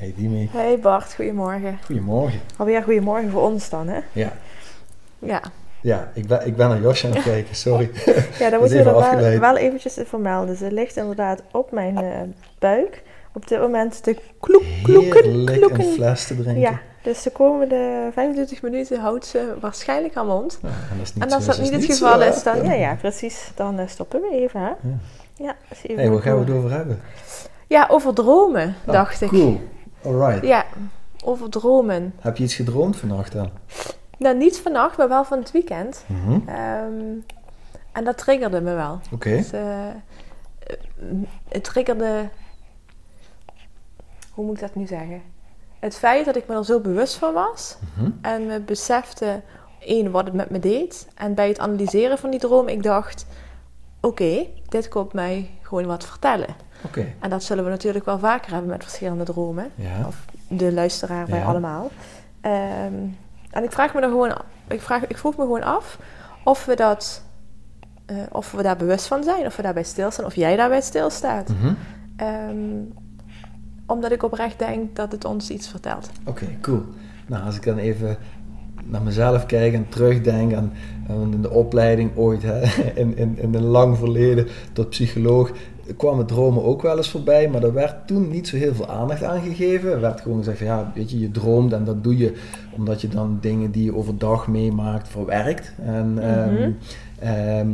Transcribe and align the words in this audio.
Hey 0.00 0.14
Dimi. 0.16 0.48
Hey 0.52 0.78
Bart, 0.78 1.14
goedemorgen. 1.14 1.78
Goedemorgen. 1.84 2.40
Alweer 2.56 2.82
goedemorgen 2.82 3.30
voor 3.30 3.42
ons 3.42 3.68
dan, 3.68 3.88
hè? 3.88 4.00
Ja. 4.12 4.32
Ja. 5.18 5.42
Ja, 5.82 6.10
ik 6.14 6.26
ben, 6.26 6.46
ik 6.46 6.56
ben 6.56 6.68
naar 6.68 6.80
Josje 6.80 7.06
aan 7.06 7.12
het 7.12 7.22
kijken, 7.32 7.54
sorry. 7.54 7.90
ja, 8.38 8.50
dat 8.50 8.60
moeten 8.60 8.78
we 8.78 8.84
wel, 8.84 9.38
wel 9.38 9.56
eventjes 9.56 9.98
vermelden. 10.04 10.56
Ze 10.56 10.72
ligt 10.72 10.96
inderdaad 10.96 11.42
op 11.52 11.72
mijn 11.72 12.04
uh, 12.04 12.10
buik. 12.58 13.02
Op 13.32 13.48
dit 13.48 13.60
moment 13.60 14.02
te 14.02 14.16
kloek, 14.40 14.62
kloeken, 14.82 15.24
Heerlijk 15.24 15.58
kloeken. 15.58 15.84
een 15.84 15.92
fles 15.92 16.26
te 16.26 16.34
drinken. 16.34 16.60
Ja, 16.60 16.80
dus 17.02 17.22
de 17.22 17.30
komende 17.30 18.10
25 18.12 18.62
minuten 18.62 19.00
houdt 19.00 19.26
ze 19.26 19.54
waarschijnlijk 19.60 20.16
aan 20.16 20.26
mond. 20.26 20.58
Ja, 20.62 20.68
en, 20.68 21.00
als, 21.00 21.12
en 21.18 21.30
als 21.32 21.46
dat 21.46 21.60
niet 21.60 21.72
het 21.72 21.84
geval 21.84 22.22
is, 22.22 22.42
dan, 22.42 22.64
ja, 22.64 22.72
ja, 22.72 22.94
precies, 22.94 23.50
dan 23.54 23.80
uh, 23.80 23.86
stoppen 23.86 24.20
we 24.20 24.30
even. 24.30 24.60
Hè? 24.60 24.66
Ja. 24.66 24.98
ja 25.34 25.56
even 25.72 25.98
hey, 25.98 26.10
waar 26.10 26.22
gaan 26.22 26.34
we 26.34 26.44
het 26.44 26.54
over 26.54 26.70
hebben? 26.70 27.00
Ja, 27.66 27.86
over 27.90 28.14
dromen, 28.14 28.74
ah, 28.86 28.92
dacht 28.92 29.20
ik. 29.20 29.28
Cool, 29.28 29.60
alright. 30.04 30.46
Ja, 30.46 30.64
over 31.24 31.50
dromen. 31.50 32.14
Heb 32.20 32.36
je 32.36 32.44
iets 32.44 32.54
gedroomd 32.54 32.96
vannacht 32.96 33.32
dan? 33.32 33.50
Nou, 34.18 34.36
niet 34.36 34.58
vannacht, 34.58 34.96
maar 34.96 35.08
wel 35.08 35.24
van 35.24 35.38
het 35.38 35.50
weekend. 35.50 36.04
Mm 36.06 36.20
-hmm. 36.24 36.48
um, 36.48 37.24
en 37.92 38.04
dat 38.04 38.18
triggerde 38.18 38.60
me 38.60 38.74
wel. 38.74 38.92
Oké. 39.04 39.14
Okay. 39.14 39.36
Dus, 39.36 39.52
uh, 39.52 39.86
het 41.48 41.64
triggerde... 41.64 42.28
Hoe 44.30 44.44
moet 44.44 44.54
ik 44.54 44.60
dat 44.60 44.74
nu 44.74 44.86
zeggen? 44.86 45.22
het 45.80 45.96
feit 45.96 46.24
dat 46.24 46.36
ik 46.36 46.46
me 46.46 46.54
er 46.54 46.64
zo 46.64 46.80
bewust 46.80 47.14
van 47.14 47.32
was 47.32 47.76
Mhm. 47.94 48.10
en 48.22 48.46
me 48.46 48.60
besefte, 48.60 49.40
één, 49.78 50.10
wat 50.10 50.24
het 50.24 50.34
met 50.34 50.50
me 50.50 50.58
deed. 50.58 51.08
En 51.14 51.34
bij 51.34 51.48
het 51.48 51.58
analyseren 51.58 52.18
van 52.18 52.30
die 52.30 52.40
droom, 52.40 52.68
ik 52.68 52.82
dacht, 52.82 53.26
oké, 54.00 54.46
dit 54.70 54.88
komt 54.88 55.12
mij 55.12 55.50
gewoon 55.62 55.86
wat 55.86 56.04
vertellen. 56.06 56.54
En 57.18 57.30
dat 57.30 57.42
zullen 57.42 57.64
we 57.64 57.70
natuurlijk 57.70 58.04
wel 58.04 58.18
vaker 58.18 58.52
hebben 58.52 58.70
met 58.70 58.82
verschillende 58.82 59.24
dromen. 59.24 59.70
Ja. 59.74 60.06
Of 60.06 60.24
de 60.48 60.72
luisteraar 60.72 61.26
bij 61.26 61.38
Ja. 61.38 61.44
allemaal. 61.44 61.90
Ehm, 62.40 62.94
en 63.50 63.62
ik 63.64 63.72
vraag 63.72 63.94
me 63.94 64.00
dan 64.00 64.10
gewoon, 64.10 64.34
ik, 64.68 64.80
vraag, 64.80 65.06
ik 65.06 65.18
vroeg 65.18 65.36
me 65.36 65.42
gewoon 65.42 65.62
af 65.62 65.98
of 66.44 66.64
we 66.64 66.76
dat, 66.76 67.22
eh, 68.06 68.16
of 68.30 68.52
we 68.52 68.62
daar 68.62 68.76
bewust 68.76 69.06
van 69.06 69.22
zijn, 69.22 69.46
of 69.46 69.56
we 69.56 69.62
daarbij 69.62 69.82
stilstaan, 69.84 70.24
of 70.24 70.34
jij 70.34 70.56
daarbij 70.56 70.80
stilstaat. 70.80 71.48
Mhm. 71.48 71.74
Ehm, 72.16 72.56
omdat 73.86 74.12
ik 74.12 74.22
oprecht 74.22 74.58
denk 74.58 74.96
dat 74.96 75.12
het 75.12 75.24
ons 75.24 75.50
iets 75.50 75.68
vertelt. 75.68 76.10
Oké, 76.24 76.46
cool. 76.60 76.82
Nou, 77.26 77.44
als 77.44 77.56
ik 77.56 77.62
dan 77.64 77.78
even 77.78 78.16
naar 78.90 79.02
mezelf 79.02 79.46
kijk 79.46 79.74
en 79.74 79.86
terugdenk 79.88 80.54
aan, 80.54 80.72
aan 81.08 81.32
in 81.32 81.42
de 81.42 81.50
opleiding 81.50 82.10
ooit, 82.14 82.42
hè, 82.42 82.60
in, 83.02 83.16
in, 83.16 83.38
in 83.38 83.54
een 83.54 83.64
lang 83.64 83.98
verleden 83.98 84.46
tot 84.72 84.90
psycholoog, 84.90 85.52
kwamen 85.96 86.26
dromen 86.26 86.64
ook 86.64 86.82
wel 86.82 86.96
eens 86.96 87.10
voorbij, 87.10 87.48
maar 87.48 87.62
er 87.62 87.72
werd 87.72 88.06
toen 88.06 88.28
niet 88.28 88.48
zo 88.48 88.56
heel 88.56 88.74
veel 88.74 88.88
aandacht 88.88 89.24
aan 89.24 89.40
gegeven. 89.40 89.92
Er 89.92 90.00
werd 90.00 90.20
gewoon 90.20 90.38
gezegd 90.38 90.58
van 90.58 90.66
ja, 90.66 90.92
weet 90.94 91.10
je, 91.10 91.18
je 91.18 91.30
droomt 91.30 91.72
en 91.72 91.84
dat 91.84 92.04
doe 92.04 92.16
je 92.16 92.34
omdat 92.70 93.00
je 93.00 93.08
dan 93.08 93.38
dingen 93.40 93.70
die 93.70 93.84
je 93.84 93.96
overdag 93.96 94.48
meemaakt 94.48 95.08
verwerkt. 95.08 95.72
En, 95.84 96.18
ehm, 96.18 96.70
ehm, 97.18 97.68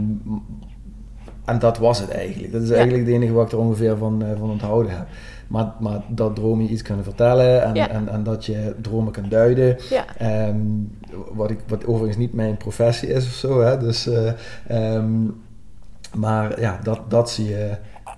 en 1.47 1.59
dat 1.59 1.79
was 1.79 1.99
het 1.99 2.11
eigenlijk. 2.11 2.53
Dat 2.53 2.63
is 2.63 2.71
eigenlijk 2.71 3.05
het 3.05 3.15
enige 3.15 3.33
wat 3.33 3.47
ik 3.47 3.53
er 3.53 3.59
ongeveer 3.59 3.97
van, 3.97 4.23
eh, 4.23 4.39
van 4.39 4.51
onthouden 4.51 4.97
heb. 4.97 5.07
Maar, 5.47 5.73
maar 5.81 6.03
dat 6.09 6.35
dromen 6.35 6.65
je 6.65 6.71
iets 6.71 6.83
kunnen 6.83 7.05
vertellen 7.05 7.63
en, 7.63 7.75
Ja. 7.75 7.89
en, 7.89 8.09
en 8.09 8.23
dat 8.23 8.45
je 8.47 8.75
dromen 8.81 9.13
kan 9.13 9.29
duiden. 9.29 9.77
Ja. 9.91 10.05
Ehm, 10.19 10.57
wat, 11.35 11.51
ik, 11.51 11.59
wat 11.69 11.87
overigens 11.87 12.17
niet 12.17 12.33
mijn 12.33 12.57
professie 12.57 13.09
is 13.09 13.27
of 13.27 13.33
zo. 13.33 13.61
Hè? 13.61 13.79
Dus, 13.79 14.07
eh, 14.07 14.33
ehm, 14.67 15.11
maar 16.15 16.61
ja, 16.61 16.79
dat, 16.83 17.01
dat 17.09 17.31
zie 17.31 17.49
je. 17.49 17.71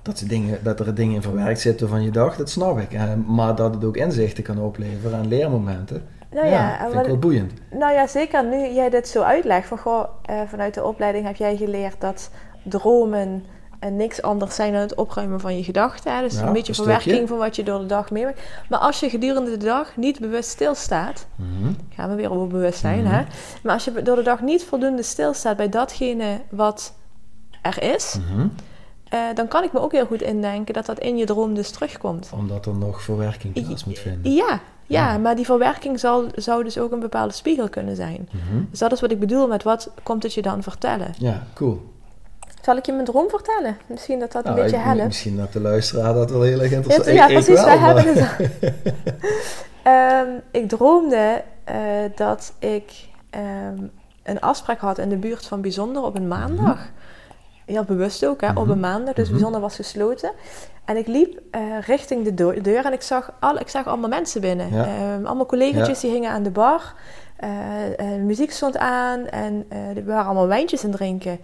Dat, 0.03 0.19
ze 0.19 0.27
dingen, 0.27 0.59
dat 0.63 0.81
er 0.81 0.95
dingen 0.95 1.15
in 1.15 1.23
verwerkt 1.23 1.61
zitten 1.61 1.89
van 1.89 2.03
je 2.03 2.11
dag, 2.11 2.37
dat 2.37 2.51
snap 2.51 2.79
ik. 2.79 2.99
Maar 3.27 3.55
dat 3.55 3.75
het 3.75 3.85
ook 3.85 3.97
inzichten 3.97 4.43
kan 4.45 4.59
opleveren 4.61 5.19
en 5.19 5.29
leermomenten. 5.29 6.03
Nou 6.31 6.47
ja, 6.47 6.81
en 6.81 6.91
vind 6.91 7.01
ik 7.03 7.07
wel 7.07 7.19
boeiend. 7.19 7.53
Nou 7.71 7.93
ja, 7.93 8.07
zeker 8.07 8.45
nu 8.45 8.69
jij 8.69 8.91
dit 8.91 9.09
zo 9.09 9.23
uitlegt. 9.23 9.69
Van, 9.69 9.79
goh, 9.79 10.05
eh, 10.25 10.41
vanuit 10.47 10.75
de 10.75 10.85
opleiding 10.85 11.27
heb 11.27 11.37
jij 11.37 11.57
geleerd 11.57 12.01
dat 12.01 12.31
dromen 12.63 13.45
eh, 13.79 13.91
niks 13.91 14.23
anders 14.23 14.55
zijn 14.55 14.73
dan 14.73 14.81
het 14.81 14.95
opruimen 14.95 15.41
van 15.41 15.57
je 15.57 15.65
gedachten. 15.65 16.23
Dus 16.23 16.35
Ja, 16.35 16.47
een 16.47 16.53
beetje 16.53 16.69
een 16.69 16.75
verwerking 16.75 17.11
stukje. 17.15 17.27
van 17.29 17.39
wat 17.39 17.57
je 17.57 17.63
door 17.63 17.79
de 17.79 17.87
dag 17.87 18.11
meemaakt. 18.11 18.41
Maar 18.69 18.79
als 18.79 19.01
je 19.01 19.11
gedurende 19.11 19.51
de 19.51 19.65
dag 19.65 19.97
niet 19.97 20.21
bewust 20.21 20.49
stilstaat, 20.51 21.27
Mhm. 21.37 21.73
gaan 21.95 22.11
we 22.11 22.15
weer 22.17 22.33
over 22.33 22.47
bewustzijn, 22.47 23.03
Mhm. 23.05 23.15
hè? 23.15 23.25
Maar 23.63 23.73
als 23.73 23.85
je 23.85 24.03
door 24.03 24.17
de 24.17 24.23
dag 24.23 24.41
niet 24.43 24.65
voldoende 24.65 25.03
stilstaat 25.03 25.57
bij 25.57 25.69
datgene 25.69 26.41
wat 26.51 26.95
er 27.63 27.83
is, 27.95 28.17
Mhm. 28.33 28.47
eh, 29.09 29.21
dan 29.35 29.49
kan 29.49 29.65
ik 29.65 29.73
me 29.73 29.81
ook 29.81 29.93
heel 29.93 30.07
goed 30.07 30.23
indenken 30.23 30.75
dat 30.75 30.87
dat 30.87 30.99
in 30.99 31.17
je 31.17 31.25
droom 31.27 31.55
dus 31.55 31.71
terugkomt. 31.71 32.31
Omdat 32.35 32.67
er 32.67 32.75
nog 32.77 33.03
verwerking 33.03 33.53
plaats 33.67 33.85
moet 33.85 33.99
vinden. 33.99 34.33
Ja, 34.33 34.49
ja, 34.87 35.13
Ja. 35.13 35.19
maar 35.19 35.37
die 35.37 35.45
verwerking 35.45 36.01
zal, 36.01 36.25
zou 36.35 36.65
dus 36.65 36.79
ook 36.79 36.93
een 36.93 37.01
bepaalde 37.01 37.33
spiegel 37.35 37.69
kunnen 37.69 37.97
zijn. 37.97 38.29
Mhm. 38.33 38.63
Dus 38.71 38.79
dat 38.79 38.93
is 38.93 39.01
wat 39.01 39.11
ik 39.11 39.21
bedoel 39.21 39.47
met 39.47 39.63
wat 39.63 39.91
komt 40.03 40.23
het 40.23 40.35
je 40.35 40.43
dan 40.43 40.63
vertellen. 40.63 41.15
Ja, 41.19 41.43
cool. 41.55 41.97
Zal 42.69 42.77
ik 42.77 42.87
je 42.87 42.93
mijn 42.93 43.05
droom 43.05 43.29
vertellen? 43.29 43.77
Misschien 43.87 44.19
dat 44.19 44.33
dat 44.33 44.45
een 44.47 44.51
Nou, 44.51 44.63
beetje 44.63 44.79
helpt. 44.79 45.05
Misschien 45.05 45.37
dat 45.37 45.53
de 45.53 45.61
luisteraar 45.61 46.15
dat 46.15 46.31
wel 46.31 46.43
heel 46.43 46.61
erg 46.61 46.73
interessant 46.73 47.07
Ja, 47.07 47.13
ja, 47.13 47.27
precies. 47.27 47.65
wij 47.65 47.79
maar- 47.79 47.95
hebben 48.05 48.25
het. 48.25 48.51
Ehm, 49.83 50.27
ik 50.51 50.69
droomde 50.69 51.43
eh, 51.65 51.77
dat 52.15 52.53
ik 52.59 52.93
ehm, 53.31 53.77
een 54.23 54.41
afspraak 54.41 54.79
had 54.79 54.99
in 54.99 55.09
de 55.09 55.17
buurt 55.17 55.47
van 55.47 55.61
Bijzonder 55.61 56.03
op 56.03 56.17
een 56.17 56.29
maandag. 56.29 56.79
Heel 57.67 57.85
bewust 57.85 58.27
ook, 58.27 58.41
hè, 58.41 58.49
op 58.49 58.55
Mhm. 58.63 58.71
een 58.71 58.81
maandag. 58.81 59.15
Dus 59.15 59.25
Mhm. 59.25 59.33
Bijzonder 59.33 59.61
was 59.61 59.75
gesloten. 59.77 60.31
En 60.85 60.97
ik 60.97 61.07
liep 61.07 61.41
eh, 61.51 61.61
richting 61.87 62.25
de 62.25 62.35
deur, 62.63 62.85
en 62.85 62.93
ik 62.93 63.03
zag, 63.03 63.33
al, 63.41 63.59
ik 63.59 63.69
zag 63.69 63.87
allemaal 63.87 64.09
mensen 64.09 64.41
binnen. 64.41 64.73
Ja. 64.75 64.85
Ehm, 64.87 65.27
allemaal 65.27 65.47
collega's 65.47 66.01
die 66.01 66.11
hingen 66.11 66.31
aan 66.31 66.43
de 66.43 66.51
bar. 66.51 66.95
Eh, 67.37 67.49
muziek 68.25 68.51
stond 68.53 68.77
aan 68.79 69.27
en 69.27 69.67
er 69.97 70.05
waren 70.05 70.25
allemaal 70.25 70.47
wijntjes 70.49 70.85
aan 70.85 70.91
drinken. 70.91 71.39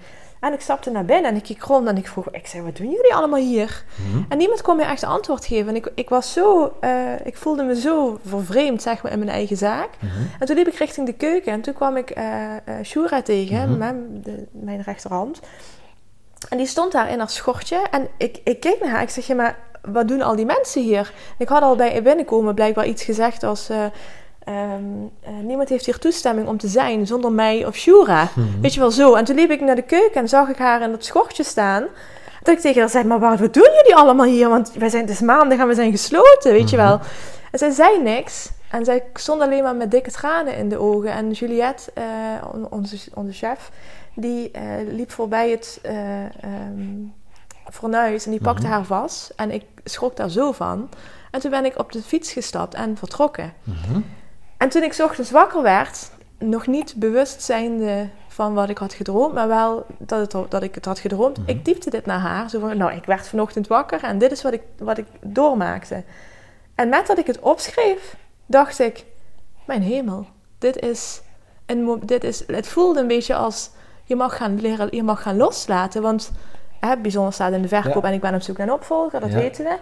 En 0.44 0.52
ik 0.52 0.60
stapte 0.60 0.90
naar 0.90 1.04
binnen 1.04 1.30
en 1.30 1.36
ik 1.36 1.42
keek 1.42 1.62
rond 1.62 1.88
en 1.88 1.96
ik 1.96 2.08
vroeg, 2.08 2.28
ik 2.30 2.46
zei, 2.46 2.62
wat 2.62 2.76
doen 2.76 2.90
jullie 2.90 3.14
allemaal 3.14 3.40
hier? 3.40 3.84
Mhm. 4.10 4.22
En 4.28 4.38
niemand 4.38 4.62
kon 4.62 4.76
me 4.76 4.82
echt 4.84 5.04
antwoord 5.04 5.44
geven. 5.46 5.68
En 5.68 5.76
ik, 5.76 5.90
ik 5.94 6.08
was 6.08 6.32
zo, 6.32 6.76
eh, 6.80 7.26
ik 7.26 7.36
voelde 7.36 7.62
me 7.62 7.80
zo 7.80 8.18
vervreemd, 8.26 8.82
zeg 8.82 9.02
maar, 9.02 9.12
in 9.12 9.18
mijn 9.18 9.30
eigen 9.30 9.56
zaak. 9.56 9.88
Mhm. 9.98 10.12
En 10.38 10.46
toen 10.46 10.56
liep 10.56 10.68
ik 10.68 10.74
richting 10.74 11.06
de 11.06 11.12
keuken 11.12 11.52
en 11.52 11.60
toen 11.60 11.74
kwam 11.74 11.96
ik 11.96 12.10
eh 12.10 12.52
eh 12.56 12.84
Shura 12.84 13.22
tegen, 13.22 13.68
Mhm. 13.68 13.78
mijn, 13.78 14.20
de- 14.22 14.46
mijn 14.50 14.82
rechterhand. 14.82 15.40
En 16.48 16.56
die 16.58 16.66
stond 16.66 16.92
daar 16.92 17.10
in 17.10 17.18
haar 17.18 17.30
schortje 17.30 17.86
en 17.90 18.08
ik, 18.16 18.40
ik 18.44 18.60
keek 18.60 18.80
naar 18.80 18.90
haar. 18.90 19.02
Ik 19.02 19.10
zeg, 19.10 19.26
ja, 19.26 19.34
maar 19.34 19.58
wat 19.82 20.08
doen 20.08 20.22
al 20.22 20.36
die 20.36 20.46
mensen 20.46 20.82
hier? 20.82 21.12
Ik 21.38 21.48
had 21.48 21.62
al 21.62 21.76
bij 21.76 22.02
binnenkomen 22.02 22.54
blijkbaar 22.54 22.86
iets 22.86 23.02
gezegd 23.04 23.42
als... 23.42 23.70
eh, 24.44 24.62
ehm, 24.62 24.82
eh, 25.20 25.30
niemand 25.42 25.68
heeft 25.68 25.84
hier 25.86 25.98
toestemming 25.98 26.48
om 26.48 26.56
te 26.58 26.68
zijn 26.68 27.06
zonder 27.06 27.32
mij 27.32 27.66
of 27.66 27.74
Shura. 27.76 28.28
Mhm. 28.34 28.60
Weet 28.60 28.74
je 28.74 28.80
wel 28.80 28.90
zo. 28.90 29.14
En 29.14 29.24
toen 29.24 29.36
liep 29.36 29.50
ik 29.50 29.60
naar 29.60 29.74
de 29.76 29.82
keuken 29.82 30.20
en 30.20 30.28
zag 30.28 30.48
ik 30.48 30.56
haar 30.58 30.82
in 30.82 30.90
dat 30.90 31.04
schortje 31.04 31.42
staan. 31.44 31.84
Dat 32.42 32.54
ik 32.54 32.60
tegen 32.60 32.80
haar 32.80 32.90
zei, 32.90 33.04
maar 33.04 33.18
wat 33.18 33.38
wat 33.38 33.54
doen 33.54 33.70
jullie 33.74 33.94
allemaal 33.96 34.26
hier? 34.26 34.48
Want 34.48 34.72
wij 34.72 34.88
zijn, 34.88 35.02
het 35.02 35.10
is 35.12 35.20
maandag 35.20 35.58
en 35.58 35.66
we 35.68 35.74
zijn 35.74 35.90
gesloten, 35.90 36.52
weet 36.52 36.70
je 36.70 36.76
Mhm. 36.76 36.86
wel. 36.86 37.00
En 37.50 37.58
zij 37.58 37.70
zei 37.70 38.02
niks. 38.02 38.50
En 38.70 38.84
zij 38.84 39.04
stond 39.14 39.40
alleen 39.40 39.62
maar 39.62 39.76
met 39.76 39.90
dikke 39.90 40.10
tranen 40.10 40.56
in 40.56 40.68
de 40.68 40.78
ogen. 40.78 41.10
En 41.12 41.30
Juliette, 41.30 41.90
eh, 41.94 42.04
on- 42.52 42.66
onze, 42.70 42.96
onze 43.14 43.32
chef, 43.32 43.70
die 44.14 44.50
eh, 44.50 44.62
liep 44.90 45.10
voorbij 45.10 45.50
het 45.50 45.78
ehm, 45.82 47.04
fornuis 47.72 48.24
en 48.24 48.30
die 48.30 48.40
pakte 48.40 48.62
Mhm. 48.62 48.72
haar 48.72 48.84
vast. 48.84 49.32
En 49.36 49.50
ik 49.50 49.62
schrok 49.84 50.16
daar 50.16 50.30
zo 50.30 50.52
van. 50.52 50.88
En 51.30 51.40
toen 51.40 51.50
ben 51.50 51.64
ik 51.64 51.78
op 51.78 51.92
de 51.92 52.02
fiets 52.02 52.32
gestapt 52.32 52.74
en 52.74 52.96
vertrokken. 52.96 53.52
En 54.56 54.68
toen 54.68 54.82
ik 54.82 54.92
's 54.92 55.00
ochtends 55.00 55.30
wakker 55.30 55.62
werd, 55.62 56.10
nog 56.38 56.66
niet 56.66 56.94
bewust 56.96 57.42
zijnde 57.42 58.08
van 58.28 58.54
wat 58.54 58.68
ik 58.68 58.78
had 58.78 58.92
gedroomd, 58.92 59.34
maar 59.34 59.48
wel 59.48 59.86
dat, 59.98 60.32
het, 60.32 60.50
dat 60.50 60.62
ik 60.62 60.74
het 60.74 60.84
had 60.84 60.98
gedroomd. 60.98 61.38
Mhm. 61.38 61.48
Ik 61.48 61.64
typte 61.64 61.90
dit 61.90 62.06
naar 62.06 62.18
haar. 62.18 62.50
Zo 62.50 62.60
van, 62.60 62.76
nou, 62.76 62.92
ik 62.92 63.04
werd 63.04 63.28
vanochtend 63.28 63.66
wakker 63.66 64.02
en 64.02 64.18
dit 64.18 64.32
is 64.32 64.42
wat 64.42 64.52
ik, 64.52 64.62
wat 64.78 64.98
ik 64.98 65.06
doormaakte. 65.20 66.02
En 66.74 66.88
met 66.88 67.06
dat 67.06 67.18
ik 67.18 67.26
het 67.26 67.38
opschreef, 67.40 68.16
dacht 68.46 68.78
ik, 68.78 69.04
mijn 69.66 69.82
hemel, 69.82 70.26
dit 70.58 70.78
is, 70.80 71.22
een, 71.66 72.00
dit 72.04 72.24
is, 72.24 72.44
het 72.46 72.66
voelde 72.68 73.00
een 73.00 73.06
beetje 73.06 73.34
als, 73.34 73.70
je 74.04 74.16
mag 74.16 74.36
gaan 74.36 74.60
leren, 74.60 74.88
je 74.90 75.02
mag 75.02 75.22
gaan 75.22 75.36
loslaten, 75.36 76.02
want 76.02 76.32
hè, 76.80 76.96
bijzonder 76.96 77.32
staat 77.32 77.52
in 77.52 77.62
de 77.62 77.68
verkoop 77.68 78.02
Ja. 78.02 78.08
en 78.08 78.14
ik 78.14 78.20
ben 78.20 78.34
op 78.34 78.42
zoek 78.42 78.56
naar 78.56 78.66
een 78.66 78.72
opvolger, 78.72 79.20
dat 79.20 79.30
Ja. 79.32 79.36
weten 79.38 79.64
we. 79.64 79.76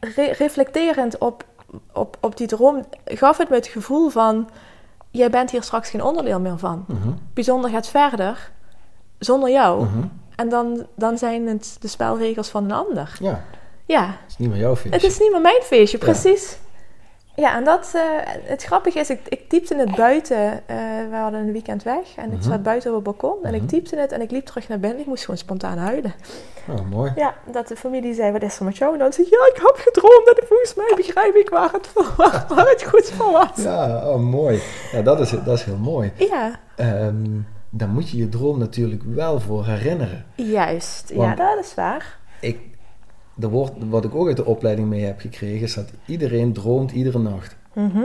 Re- 0.00 0.32
reflecterend 0.38 1.18
op, 1.18 1.44
op, 1.92 2.16
op 2.20 2.36
die 2.36 2.46
droom 2.46 2.84
gaf 3.04 3.38
het 3.38 3.48
me 3.48 3.54
het 3.54 3.66
gevoel 3.66 4.08
van... 4.08 4.48
jij 5.10 5.30
bent 5.30 5.50
hier 5.50 5.62
straks 5.62 5.90
geen 5.90 6.02
onderdeel 6.02 6.40
meer 6.40 6.58
van. 6.58 6.84
Mhm. 6.88 7.08
Bijzonder 7.34 7.70
gaat 7.70 7.88
verder 7.88 8.50
zonder 9.18 9.50
jou. 9.50 9.84
Mhm. 9.84 10.06
En 10.36 10.48
dan, 10.48 10.86
dan 10.96 11.18
zijn 11.18 11.46
het 11.46 11.76
de 11.80 11.88
spelregels 11.88 12.48
van 12.48 12.64
een 12.64 12.72
ander. 12.72 13.16
Ja, 13.20 13.44
Ja, 13.86 14.06
het 14.06 14.30
is 14.30 14.36
niet 14.36 14.48
meer 14.48 14.58
jouw 14.58 14.76
feestje. 14.76 15.00
het 15.00 15.02
is 15.02 15.18
niet 15.18 15.32
meer 15.32 15.40
mijn 15.40 15.62
feestje, 15.62 15.98
precies. 15.98 16.58
Ja, 17.36 17.56
en 17.56 17.64
dat, 17.64 17.92
eh, 17.94 18.02
het 18.44 18.62
grappige 18.62 18.98
is, 18.98 19.10
ik, 19.10 19.20
ik 19.28 19.48
typte 19.48 19.76
het 19.76 19.96
buiten. 19.96 20.36
eh, 20.66 20.76
we 21.10 21.16
hadden 21.16 21.40
een 21.40 21.52
weekend 21.52 21.82
weg 21.82 22.14
en 22.16 22.24
ik 22.32 22.38
Mhm. 22.38 22.42
zat 22.50 22.62
buiten 22.62 22.90
op 22.90 22.94
het 22.94 23.04
balkon. 23.04 23.44
En 23.44 23.52
Mhm. 23.54 23.62
ik 23.62 23.68
typte 23.68 23.96
het 23.96 24.12
en 24.12 24.20
ik 24.20 24.30
liep 24.30 24.44
terug 24.46 24.68
naar 24.68 24.78
binnen. 24.80 25.00
Ik 25.00 25.06
moest 25.06 25.20
gewoon 25.24 25.38
spontaan 25.38 25.78
huilen. 25.78 26.14
Oh, 26.70 26.90
mooi. 26.90 27.12
Ja, 27.16 27.34
dat 27.52 27.68
de 27.68 27.76
familie 27.76 28.14
zei, 28.14 28.32
wat 28.32 28.42
is 28.42 28.58
er 28.58 28.64
met 28.64 28.76
jou? 28.76 28.92
En 28.92 28.98
dan 28.98 29.12
zei 29.12 29.26
ik, 29.26 29.32
ja, 29.32 29.38
ik 29.54 29.56
heb 29.66 29.76
gedroomd 29.86 30.38
en 30.40 30.46
volgens 30.46 30.74
mij 30.74 30.92
begrijp 30.96 31.34
ik 31.34 31.48
waar 31.48 31.72
het, 31.72 31.86
voor, 31.86 32.12
waar, 32.16 32.44
waar 32.48 32.68
het 32.68 32.82
goed 32.84 33.10
voor 33.10 33.32
was. 33.32 33.62
Ja, 33.64 34.10
oh, 34.10 34.20
mooi. 34.20 34.60
Ja, 34.92 35.02
dat 35.02 35.20
is, 35.20 35.30
dat 35.30 35.58
is 35.58 35.62
heel 35.62 35.76
mooi. 35.78 36.12
Ja, 36.16 36.58
Ehm, 36.76 37.26
dan 37.70 37.88
moet 37.90 38.10
je 38.10 38.16
je 38.16 38.28
droom 38.28 38.58
natuurlijk 38.58 39.02
wel 39.06 39.40
voor 39.40 39.66
herinneren. 39.66 40.24
juist. 40.34 41.08
ja, 41.08 41.16
Want- 41.16 41.36
dat 41.36 41.58
is 41.58 41.74
waar. 41.74 42.18
Ik, 42.40 42.58
er 43.40 43.48
wordt, 43.48 43.72
wat 43.88 44.04
ik 44.04 44.14
ook 44.14 44.26
uit 44.26 44.36
de 44.36 44.44
opleiding 44.44 44.88
mee 44.88 45.04
heb 45.04 45.20
gekregen, 45.20 45.62
is 45.62 45.74
dat 45.74 45.90
iedereen 46.06 46.52
droomt 46.52 46.92
iedere 46.92 47.18
nacht. 47.18 47.56
Mhm. 47.74 48.02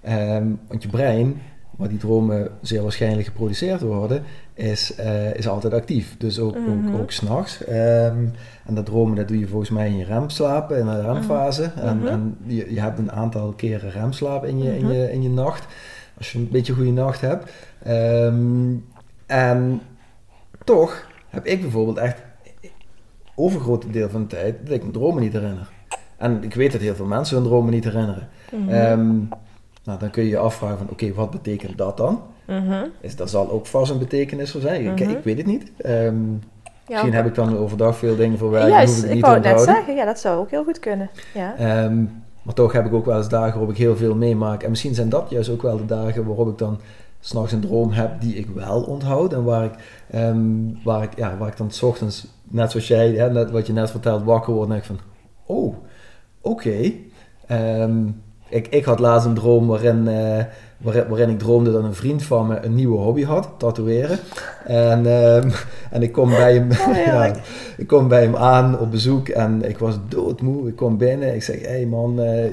Ehm, 0.00 0.46
want 0.68 0.82
je 0.82 0.88
brein, 0.88 1.40
waar 1.76 1.88
die 1.88 1.98
dromen 1.98 2.48
zeer 2.60 2.82
waarschijnlijk 2.82 3.26
geproduceerd 3.26 3.80
worden, 3.80 4.22
is, 4.54 4.94
eh, 4.94 5.34
is 5.34 5.48
altijd 5.48 5.72
actief. 5.72 6.16
Dus 6.18 6.38
ook, 6.38 6.54
Mhm. 6.58 6.94
ook, 6.94 7.00
ook 7.00 7.10
s'nachts. 7.10 7.64
Ehm 7.64 8.24
en 8.66 8.74
dat 8.74 8.86
dromen 8.86 9.16
dat 9.16 9.28
doe 9.28 9.38
je 9.38 9.46
volgens 9.46 9.70
mij 9.70 9.86
in 9.88 9.96
je 9.96 10.04
remslapen, 10.04 10.78
in 10.78 10.86
de 10.86 11.00
remfase. 11.00 11.70
En, 11.76 11.96
Mhm. 11.98 12.06
en 12.06 12.36
je, 12.46 12.74
je 12.74 12.80
hebt 12.80 12.98
een 12.98 13.12
aantal 13.12 13.52
keren 13.52 13.90
remslaap 13.90 14.44
in 14.44 14.62
je, 14.62 14.76
in 14.76 14.84
Mhm. 14.84 14.92
je, 14.92 15.12
in 15.12 15.22
je 15.22 15.28
nacht. 15.28 15.66
Als 16.18 16.32
je 16.32 16.38
een 16.38 16.48
beetje 16.50 16.72
een 16.72 16.78
goede 16.78 16.92
nacht 16.92 17.20
hebt. 17.20 17.50
Ehm, 17.82 18.74
en 19.26 19.80
toch 20.64 21.06
heb 21.28 21.46
ik 21.46 21.60
bijvoorbeeld 21.60 21.96
echt 21.96 22.22
overgrote 23.40 23.90
deel 23.90 24.08
van 24.08 24.20
de 24.20 24.26
tijd 24.26 24.54
dat 24.64 24.74
ik 24.74 24.80
mijn 24.80 24.92
dromen 24.92 25.22
niet 25.22 25.32
herinner. 25.32 25.70
En 26.16 26.42
ik 26.44 26.54
weet 26.54 26.72
dat 26.72 26.80
heel 26.80 26.94
veel 26.94 27.06
mensen 27.06 27.36
hun 27.36 27.44
dromen 27.44 27.72
niet 27.72 27.84
herinneren. 27.84 28.28
Mhm. 28.52 28.68
Ehm, 28.68 29.06
nou, 29.84 29.98
dan 29.98 30.10
kun 30.10 30.22
je 30.22 30.28
je 30.28 30.38
afvragen 30.38 30.78
van, 30.78 30.88
oké, 30.90 31.12
wat 31.14 31.30
betekent 31.30 31.78
dat 31.78 31.96
dan? 31.96 32.22
Mhm. 32.46 32.84
Is, 33.00 33.16
daar 33.16 33.28
zal 33.28 33.50
ook 33.50 33.66
vast 33.66 33.90
een 33.90 33.98
betekenis 33.98 34.50
voor 34.50 34.60
zijn. 34.60 34.84
Ik, 34.86 35.00
Mhm. 35.00 35.10
ik 35.10 35.24
weet 35.24 35.36
het 35.36 35.46
niet. 35.46 35.72
Ehm, 35.76 36.14
Ja, 36.86 36.96
misschien 36.96 37.14
heb 37.14 37.26
ik 37.26 37.34
dan 37.34 37.56
overdag 37.56 37.96
veel 37.96 38.16
dingen 38.16 38.38
voor 38.38 38.50
werk, 38.50 38.64
die 38.64 38.72
Juist, 38.72 38.94
hoef 38.94 39.02
ik 39.02 39.08
ik 39.08 39.14
niet 39.14 39.24
wou 39.24 39.34
het 39.34 39.44
net 39.44 39.60
zeggen. 39.60 39.94
Ja, 39.94 40.04
dat 40.04 40.18
zou 40.18 40.38
ook 40.40 40.50
heel 40.50 40.64
goed 40.64 40.78
kunnen. 40.78 41.10
Ja. 41.34 41.56
Ehm, 41.56 42.02
maar 42.42 42.54
toch 42.54 42.72
heb 42.72 42.86
ik 42.86 42.92
ook 42.92 43.04
wel 43.04 43.16
eens 43.16 43.28
dagen 43.28 43.50
waarop 43.52 43.70
ik 43.70 43.76
heel 43.76 43.96
veel 43.96 44.14
meemaak. 44.14 44.62
En 44.62 44.70
misschien 44.70 44.94
zijn 44.94 45.08
dat 45.08 45.30
juist 45.30 45.50
ook 45.50 45.62
wel 45.62 45.76
de 45.76 45.84
dagen 45.84 46.26
waarop 46.26 46.48
ik 46.48 46.58
dan 46.58 46.80
s'nachts 47.20 47.52
een 47.52 47.60
droom 47.60 47.90
heb 47.90 48.20
die 48.20 48.34
ik 48.34 48.46
wel 48.54 48.82
onthoud. 48.82 49.32
En 49.32 49.44
waar 49.44 49.64
ik, 49.64 49.72
waar 50.84 51.02
ik, 51.02 51.10
ja, 51.16 51.36
waar 51.36 51.48
ik 51.48 51.56
dan 51.56 51.70
s 51.70 51.82
ochtends, 51.82 52.26
net 52.50 52.70
zoals 52.70 52.88
jij, 52.88 53.28
net 53.28 53.50
wat 53.50 53.66
je 53.66 53.72
net 53.72 53.90
vertelt, 53.90 54.22
wakker 54.24 54.52
word 54.52 54.68
en 54.68 54.72
denk 54.72 54.84
van... 54.84 54.98
Oh, 55.46 55.76
oké. 56.40 56.92
Ehm, 57.46 58.08
ik, 58.50 58.66
ik 58.68 58.84
had 58.84 58.98
laatst 58.98 59.26
een 59.26 59.34
droom 59.34 59.66
waarin, 59.66 60.08
eh, 60.08 60.44
waarin, 60.76 61.08
waarin 61.08 61.28
ik 61.28 61.38
droomde 61.38 61.72
dat 61.72 61.84
een 61.84 61.94
vriend 61.94 62.22
van 62.22 62.46
me 62.46 62.60
een 62.60 62.74
nieuwe 62.74 62.98
hobby 62.98 63.24
had, 63.24 63.48
tatoeëren. 63.56 64.18
En, 64.64 65.06
ehm, 65.06 65.50
en 65.90 66.02
ik 66.02 66.12
kom 66.12 66.28
bij 66.28 66.54
hem... 66.54 66.70
Oh, 66.70 66.96
ja, 67.06 67.34
ik 67.76 67.86
kom 67.86 68.08
bij 68.08 68.22
hem 68.22 68.36
aan 68.36 68.78
op 68.78 68.90
bezoek 68.90 69.28
en 69.28 69.68
ik 69.68 69.78
was 69.78 69.98
doodmoe. 70.08 70.68
Ik 70.68 70.76
kom 70.76 70.96
binnen. 70.96 71.34
Ik 71.34 71.42
zeg, 71.42 71.60
hé 71.60 71.66
hey 71.66 71.86
man, 71.86 72.20
eh, 72.20 72.44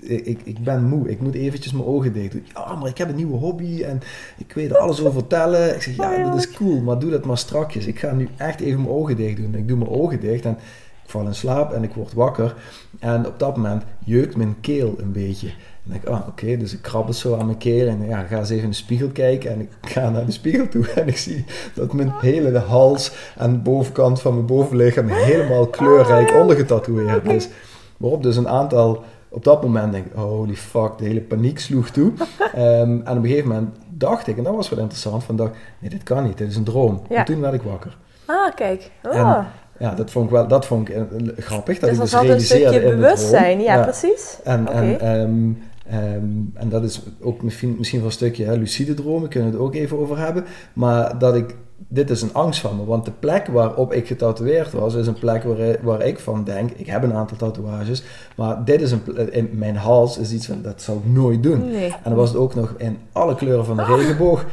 ik, 0.00 0.40
ik 0.44 0.58
ben 0.64 0.84
moe. 0.84 1.10
Ik 1.10 1.20
moet 1.20 1.34
eventjes 1.34 1.72
mijn 1.72 1.86
ogen 1.86 2.12
dicht 2.12 2.32
doen. 2.32 2.46
Ja, 2.54 2.74
maar 2.74 2.88
ik 2.88 2.98
heb 2.98 3.08
een 3.08 3.14
nieuwe 3.14 3.36
hobby 3.36 3.82
en 3.82 4.00
ik 4.38 4.52
weet 4.52 4.70
er 4.70 4.78
alles 4.78 5.00
over 5.00 5.12
vertellen. 5.12 5.74
Ik 5.74 5.82
zeg, 5.82 5.96
ja, 5.96 6.24
dat 6.24 6.38
is 6.38 6.52
cool, 6.52 6.80
maar 6.80 6.98
doe 6.98 7.10
dat 7.10 7.24
maar 7.24 7.38
strakjes. 7.38 7.86
Ik 7.86 7.98
ga 7.98 8.12
nu 8.12 8.28
echt 8.36 8.60
even 8.60 8.82
mijn 8.82 8.94
ogen 8.94 9.16
dicht 9.16 9.36
doen. 9.36 9.54
Ik 9.54 9.68
doe 9.68 9.78
mijn 9.78 9.90
ogen 9.90 10.20
dicht 10.20 10.44
en 10.44 10.58
ik 11.08 11.14
val 11.14 11.26
in 11.26 11.34
slaap 11.34 11.72
en 11.72 11.82
ik 11.82 11.94
word 11.94 12.12
wakker. 12.12 12.54
En 12.98 13.26
op 13.26 13.38
dat 13.38 13.56
moment 13.56 13.82
jeukt 14.04 14.36
mijn 14.36 14.56
keel 14.60 14.94
een 14.98 15.12
beetje. 15.12 15.48
En 15.88 15.94
ik, 15.94 16.04
ah, 16.04 16.28
oké, 16.28 16.56
dus 16.56 16.72
ik 16.72 16.82
krabbel 16.82 17.12
zo 17.12 17.36
aan 17.36 17.46
mijn 17.46 17.58
keel 17.58 17.88
en 17.88 18.06
ja, 18.06 18.22
ga 18.22 18.38
eens 18.38 18.50
even 18.50 18.64
in 18.64 18.70
de 18.70 18.76
spiegel 18.76 19.08
kijken. 19.08 19.50
En 19.50 19.60
ik 19.60 19.70
ga 19.92 20.10
naar 20.10 20.26
de 20.26 20.32
spiegel 20.32 20.68
toe 20.68 20.90
en 21.00 21.08
ik 21.08 21.16
zie 21.16 21.44
dat 21.74 21.92
mijn 21.92 22.12
hele 22.20 22.58
hals 22.58 23.12
en 23.36 23.52
de 23.52 23.58
bovenkant 23.58 24.20
van 24.20 24.34
mijn 24.34 24.46
bovenlichaam 24.46 25.08
helemaal 25.08 25.66
kleurrijk 25.66 26.34
ondergetatoeëerd 26.34 27.26
is. 27.26 27.48
Waarop 27.96 28.22
dus 28.22 28.36
een 28.36 28.48
aantal, 28.48 29.02
op 29.28 29.44
dat 29.44 29.62
moment 29.62 29.92
denk 29.92 30.06
ik, 30.06 30.12
holy 30.12 30.56
fuck, 30.56 30.98
de 30.98 31.04
hele 31.04 31.20
paniek 31.20 31.58
sloeg 31.58 31.90
toe. 31.90 32.12
Ehm, 32.54 33.00
en 33.04 33.16
op 33.16 33.22
een 33.22 33.26
gegeven 33.26 33.48
moment 33.48 33.76
dacht 33.88 34.26
ik, 34.26 34.36
en 34.36 34.44
dat 34.44 34.54
was 34.54 34.68
wel 34.68 34.78
interessant, 34.78 35.24
van 35.24 35.36
dacht, 35.36 35.52
nee, 35.78 35.90
dit 35.90 36.02
kan 36.02 36.24
niet, 36.24 36.38
dit 36.38 36.48
is 36.48 36.56
een 36.56 36.64
droom. 36.64 37.02
Ja. 37.08 37.16
En 37.16 37.24
toen 37.24 37.40
werd 37.40 37.54
ik 37.54 37.62
wakker. 37.62 37.96
Ah, 38.28 38.54
kijk. 38.54 38.90
Oh. 39.02 39.14
En 39.14 39.46
Ja, 39.78 39.94
dat 39.94 40.10
vond 40.10 40.24
ik 40.24 40.30
wel 40.30 40.46
dat 40.48 40.66
vond 40.66 40.88
ik, 40.88 40.94
eh, 40.94 41.00
eh, 41.00 41.06
grappig, 41.36 41.78
dat 41.78 41.88
dus 41.88 41.98
ik 41.98 42.02
dus 42.02 42.10
zat 42.10 42.20
een 42.20 42.26
realiseerde 42.26 42.68
stukje 42.68 42.88
bewustzijn. 42.88 43.60
Ja, 43.60 43.82
precies. 43.82 44.38
En, 44.44 44.68
en, 44.68 45.00
ehm, 45.00 45.50
ehm, 45.90 46.24
en 46.54 46.68
dat 46.68 46.82
is 46.82 47.02
ook 47.20 47.42
misschien, 47.42 47.74
misschien 47.78 47.98
wel 47.98 48.08
een 48.08 48.14
stukje 48.14 48.44
hè, 48.44 48.54
lucide 48.54 48.94
dromen, 48.94 49.28
kunnen 49.28 49.50
we 49.50 49.56
het 49.56 49.64
ook 49.66 49.74
even 49.74 49.98
over 49.98 50.18
hebben. 50.18 50.44
Maar 50.72 51.18
dat 51.18 51.34
ik, 51.34 51.56
dit 51.88 52.10
is 52.10 52.22
een 52.22 52.32
angst 52.34 52.60
van 52.60 52.76
me, 52.76 52.84
want 52.84 53.04
de 53.04 53.12
plek 53.18 53.46
waarop 53.46 53.92
ik 53.92 54.06
getatoeëerd 54.06 54.72
was, 54.72 54.94
is 54.94 55.06
een 55.06 55.18
plek 55.18 55.42
waar, 55.42 55.76
waar 55.82 56.02
ik 56.06 56.18
van 56.18 56.44
denk, 56.44 56.70
ik 56.70 56.86
heb 56.86 57.02
een 57.02 57.14
aantal 57.14 57.36
tatoeages, 57.36 58.02
maar 58.36 58.64
dit 58.64 58.80
is 58.80 58.92
een, 58.92 59.02
pl- 59.02 59.20
in 59.30 59.50
mijn 59.52 59.76
hals 59.76 60.18
is 60.18 60.32
iets 60.32 60.46
van, 60.46 60.62
dat 60.62 60.82
zou 60.82 60.98
ik 60.98 61.12
nooit 61.12 61.42
doen. 61.42 61.70
Nee. 61.70 61.84
En 61.88 61.94
dan 62.04 62.14
was 62.14 62.28
het 62.28 62.38
ook 62.38 62.54
nog 62.54 62.74
in 62.78 62.98
alle 63.12 63.34
kleuren 63.34 63.64
van 63.64 63.76
de 63.76 63.82
Ah. 63.82 63.96
regenboog. 63.96 64.44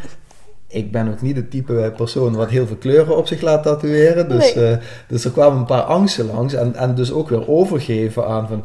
Ik 0.68 0.92
ben 0.92 1.08
ook 1.12 1.22
niet 1.22 1.36
het 1.36 1.52
type 1.52 1.94
persoon 1.96 2.36
wat 2.36 2.50
heel 2.50 2.68
veel 2.68 2.76
kleuren 2.76 3.18
op 3.18 3.28
zich 3.28 3.42
laat 3.42 3.64
tatoeëren. 3.64 4.30
Dus, 4.30 4.54
Nee. 4.56 4.66
eh, 4.72 4.78
dus 5.08 5.26
er 5.26 5.32
kwamen 5.32 5.58
een 5.60 5.66
paar 5.66 5.82
angsten 5.82 6.26
langs. 6.26 6.54
En, 6.54 6.76
en 6.76 6.96
dus 6.96 7.12
ook 7.12 7.30
weer 7.30 7.50
overgeven 7.50 8.28
aan 8.28 8.48
van... 8.48 8.64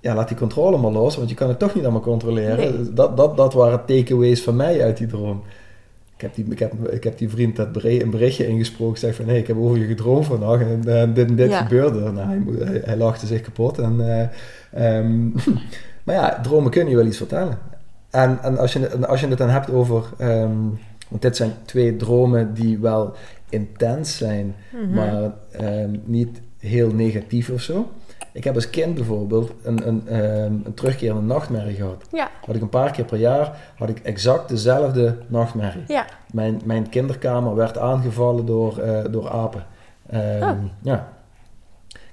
Ja, 0.00 0.14
laat 0.14 0.28
die 0.28 0.36
controle 0.36 0.76
maar 0.78 0.90
los, 0.90 1.16
want 1.16 1.28
je 1.28 1.34
kan 1.34 1.48
het 1.48 1.58
toch 1.58 1.74
niet 1.74 1.82
allemaal 1.82 2.00
controleren. 2.02 2.56
Nee. 2.74 2.92
Dat, 2.92 3.16
dat, 3.16 3.36
dat 3.36 3.54
waren 3.54 3.84
takeaways 3.84 4.42
van 4.42 4.56
mij 4.56 4.82
uit 4.82 4.96
die 4.96 5.06
droom. 5.06 5.42
Ik 6.16 6.22
heb 6.22 6.34
die, 6.34 6.44
ik 6.48 6.58
heb, 6.58 6.72
ik 6.90 7.04
heb 7.04 7.18
die 7.18 7.28
vriend 7.30 7.56
dat 7.56 7.68
een 7.82 8.10
berichtje 8.10 8.46
ingesproken. 8.46 8.98
Zeg 8.98 9.14
van, 9.14 9.26
hé, 9.28 9.34
ik 9.34 9.46
heb 9.46 9.56
over 9.56 9.78
je 9.78 9.86
gedroomd 9.86 10.26
vandaag 10.26 10.60
en 10.60 10.82
eh, 10.86 11.14
dit 11.14 11.28
en 11.28 11.36
dit 11.36 11.50
Ja. 11.50 11.62
gebeurde. 11.62 12.00
Nou, 12.12 12.28
hij, 12.64 12.82
hij, 12.84 12.96
lachte 12.96 13.26
zich 13.26 13.40
kapot. 13.40 13.78
En, 13.78 14.00
eh, 14.00 14.98
ehm, 14.98 15.28
maar 16.04 16.14
ja, 16.14 16.40
dromen 16.42 16.70
kunnen 16.70 16.90
je 16.90 16.96
wel 16.96 17.06
iets 17.06 17.16
vertellen. 17.16 17.58
En, 18.10 18.38
en 18.42 18.58
als, 18.58 18.72
je, 18.72 19.06
als 19.06 19.20
je 19.20 19.28
het 19.28 19.38
dan 19.38 19.48
hebt 19.48 19.70
over... 19.70 20.04
ehm, 20.18 20.50
want 21.08 21.22
dit 21.22 21.36
zijn 21.36 21.52
twee 21.64 21.96
dromen 21.96 22.54
die 22.54 22.78
wel 22.78 23.12
intens 23.48 24.16
zijn, 24.16 24.54
Mhm. 24.72 24.94
maar 24.94 25.32
ehm, 25.50 25.96
niet 26.04 26.40
heel 26.58 26.90
negatief 26.94 27.50
of 27.50 27.60
zo. 27.60 27.88
Ik 28.32 28.44
heb 28.44 28.54
als 28.54 28.70
kind 28.70 28.94
bijvoorbeeld 28.94 29.52
een, 29.62 29.88
een, 29.88 30.08
ehm, 30.08 30.52
een 30.64 30.74
terugkerende 30.74 31.20
nachtmerrie 31.22 31.74
gehad. 31.76 32.04
Ja, 32.12 32.30
Had 32.46 32.54
ik 32.56 32.62
een 32.62 32.68
paar 32.68 32.90
keer 32.90 33.04
per 33.04 33.18
jaar, 33.18 33.72
had 33.76 33.88
ik 33.88 33.98
exact 33.98 34.48
dezelfde 34.48 35.16
nachtmerrie. 35.26 35.82
ja. 35.86 36.04
Mijn, 36.32 36.60
mijn 36.64 36.88
kinderkamer 36.88 37.54
werd 37.54 37.78
aangevallen 37.78 38.46
door, 38.46 38.78
eh, 38.78 39.04
door 39.10 39.30
apen. 39.30 39.64
Ehm, 40.10 40.42
Oh. 40.42 40.58
Ja. 40.82 41.08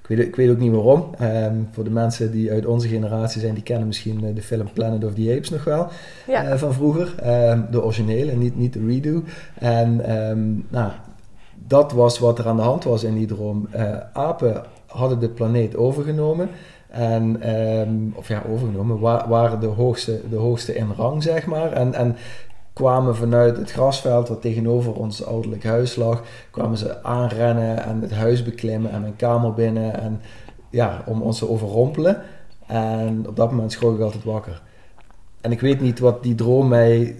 Ik 0.08 0.16
weet, 0.16 0.26
ik 0.26 0.36
weet 0.36 0.50
ook 0.50 0.58
niet 0.58 0.72
waarom. 0.72 1.04
Ehm, 1.18 1.54
voor 1.72 1.84
de 1.84 1.90
mensen 1.90 2.30
die 2.32 2.50
uit 2.50 2.66
onze 2.66 2.88
generatie 2.88 3.40
zijn, 3.40 3.54
die 3.54 3.62
kennen 3.62 3.86
misschien 3.86 4.24
eh, 4.24 4.34
de 4.34 4.42
film 4.42 4.68
Planet 4.72 5.04
of 5.04 5.14
the 5.14 5.32
Apes 5.36 5.50
nog 5.50 5.64
wel 5.64 5.86
Ja. 6.26 6.44
eh, 6.44 6.56
van 6.58 6.72
vroeger. 6.72 7.14
Ehm, 7.18 7.60
de 7.70 7.82
originele, 7.82 8.32
niet, 8.32 8.56
niet 8.56 8.72
de 8.72 8.86
redo. 8.86 9.22
En 9.58 10.00
ehm, 10.04 10.44
nou, 10.68 10.90
dat 11.66 11.92
was 11.92 12.18
wat 12.18 12.38
er 12.38 12.46
aan 12.48 12.56
de 12.56 12.62
hand 12.62 12.84
was 12.84 13.04
in 13.04 13.14
die 13.14 13.26
droom. 13.26 13.68
Eh, 13.70 13.96
apen 14.12 14.62
hadden 14.86 15.18
de 15.20 15.28
planeet 15.28 15.76
overgenomen. 15.76 16.48
En, 16.88 17.42
of 18.16 18.28
ja, 18.28 18.42
overgenomen, 18.50 18.98
wa- 19.00 19.28
waren 19.28 19.60
de 19.60 19.66
hoogste, 19.66 20.20
de 20.30 20.36
hoogste 20.36 20.74
in 20.74 20.86
rang, 20.96 21.22
zeg 21.22 21.46
maar. 21.46 21.72
En, 21.72 21.94
en 21.94 22.16
kwamen 22.74 23.16
vanuit 23.16 23.56
het 23.56 23.70
grasveld 23.70 24.28
wat 24.28 24.40
tegenover 24.40 24.92
ons 24.92 25.24
ouderlijk 25.24 25.64
huis 25.64 25.96
lag, 25.96 26.22
kwamen 26.50 26.78
ze 26.78 27.02
aanrennen 27.02 27.84
en 27.84 28.00
het 28.00 28.12
huis 28.12 28.42
beklimmen 28.42 28.90
en 28.90 29.00
mijn 29.00 29.16
kamer 29.16 29.54
binnen. 29.54 30.00
En 30.00 30.20
ja, 30.70 31.02
om 31.06 31.22
ons 31.22 31.38
te 31.38 31.48
overrompelen. 31.48 32.22
En 32.66 33.28
op 33.28 33.36
dat 33.36 33.50
moment 33.50 33.72
schrok 33.72 33.94
ik 33.94 34.00
altijd 34.00 34.24
wakker. 34.24 34.62
En 35.40 35.52
ik 35.52 35.60
weet 35.60 35.80
niet 35.80 35.98
wat 35.98 36.22
die 36.22 36.34
droom 36.34 36.68
mij 36.68 37.16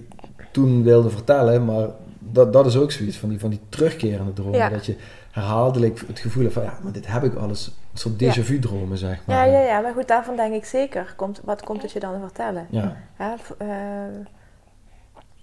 toen 0.53 0.83
wilde 0.83 1.11
vertellen, 1.11 1.65
maar 1.65 1.89
dat, 2.19 2.53
dat 2.53 2.67
is 2.67 2.77
ook 2.77 2.93
zoiets 2.93 3.17
van 3.17 3.29
die, 3.29 3.41
van 3.41 3.51
die 3.51 3.61
terugkerende 3.69 4.33
dromen. 4.33 4.59
Ja. 4.59 4.69
Dat 4.69 4.87
je 4.87 4.97
herhaaldelijk 5.31 6.03
het 6.07 6.19
gevoel 6.19 6.43
hebt 6.43 6.55
van 6.55 6.63
ja, 6.63 6.79
maar 6.83 6.93
dit 6.93 7.07
heb 7.07 7.25
ik 7.25 7.35
alles. 7.35 7.67
Een 7.93 7.99
soort 7.99 8.23
déjà 8.23 8.45
vu 8.45 8.59
dromen, 8.59 8.99
zeg 8.99 9.23
maar. 9.27 9.37
Ja, 9.37 9.45
ja, 9.53 9.67
ja, 9.67 9.81
maar 9.81 9.93
goed, 9.93 10.09
daarvan 10.09 10.37
denk 10.37 10.55
ik 10.55 10.65
zeker. 10.65 11.13
Komt, 11.17 11.41
wat 11.45 11.63
komt 11.63 11.83
het 11.83 11.93
je 11.93 12.01
dan 12.01 12.21
vertellen? 12.21 12.67
Ja. 12.71 12.97
Eh, 13.17 13.67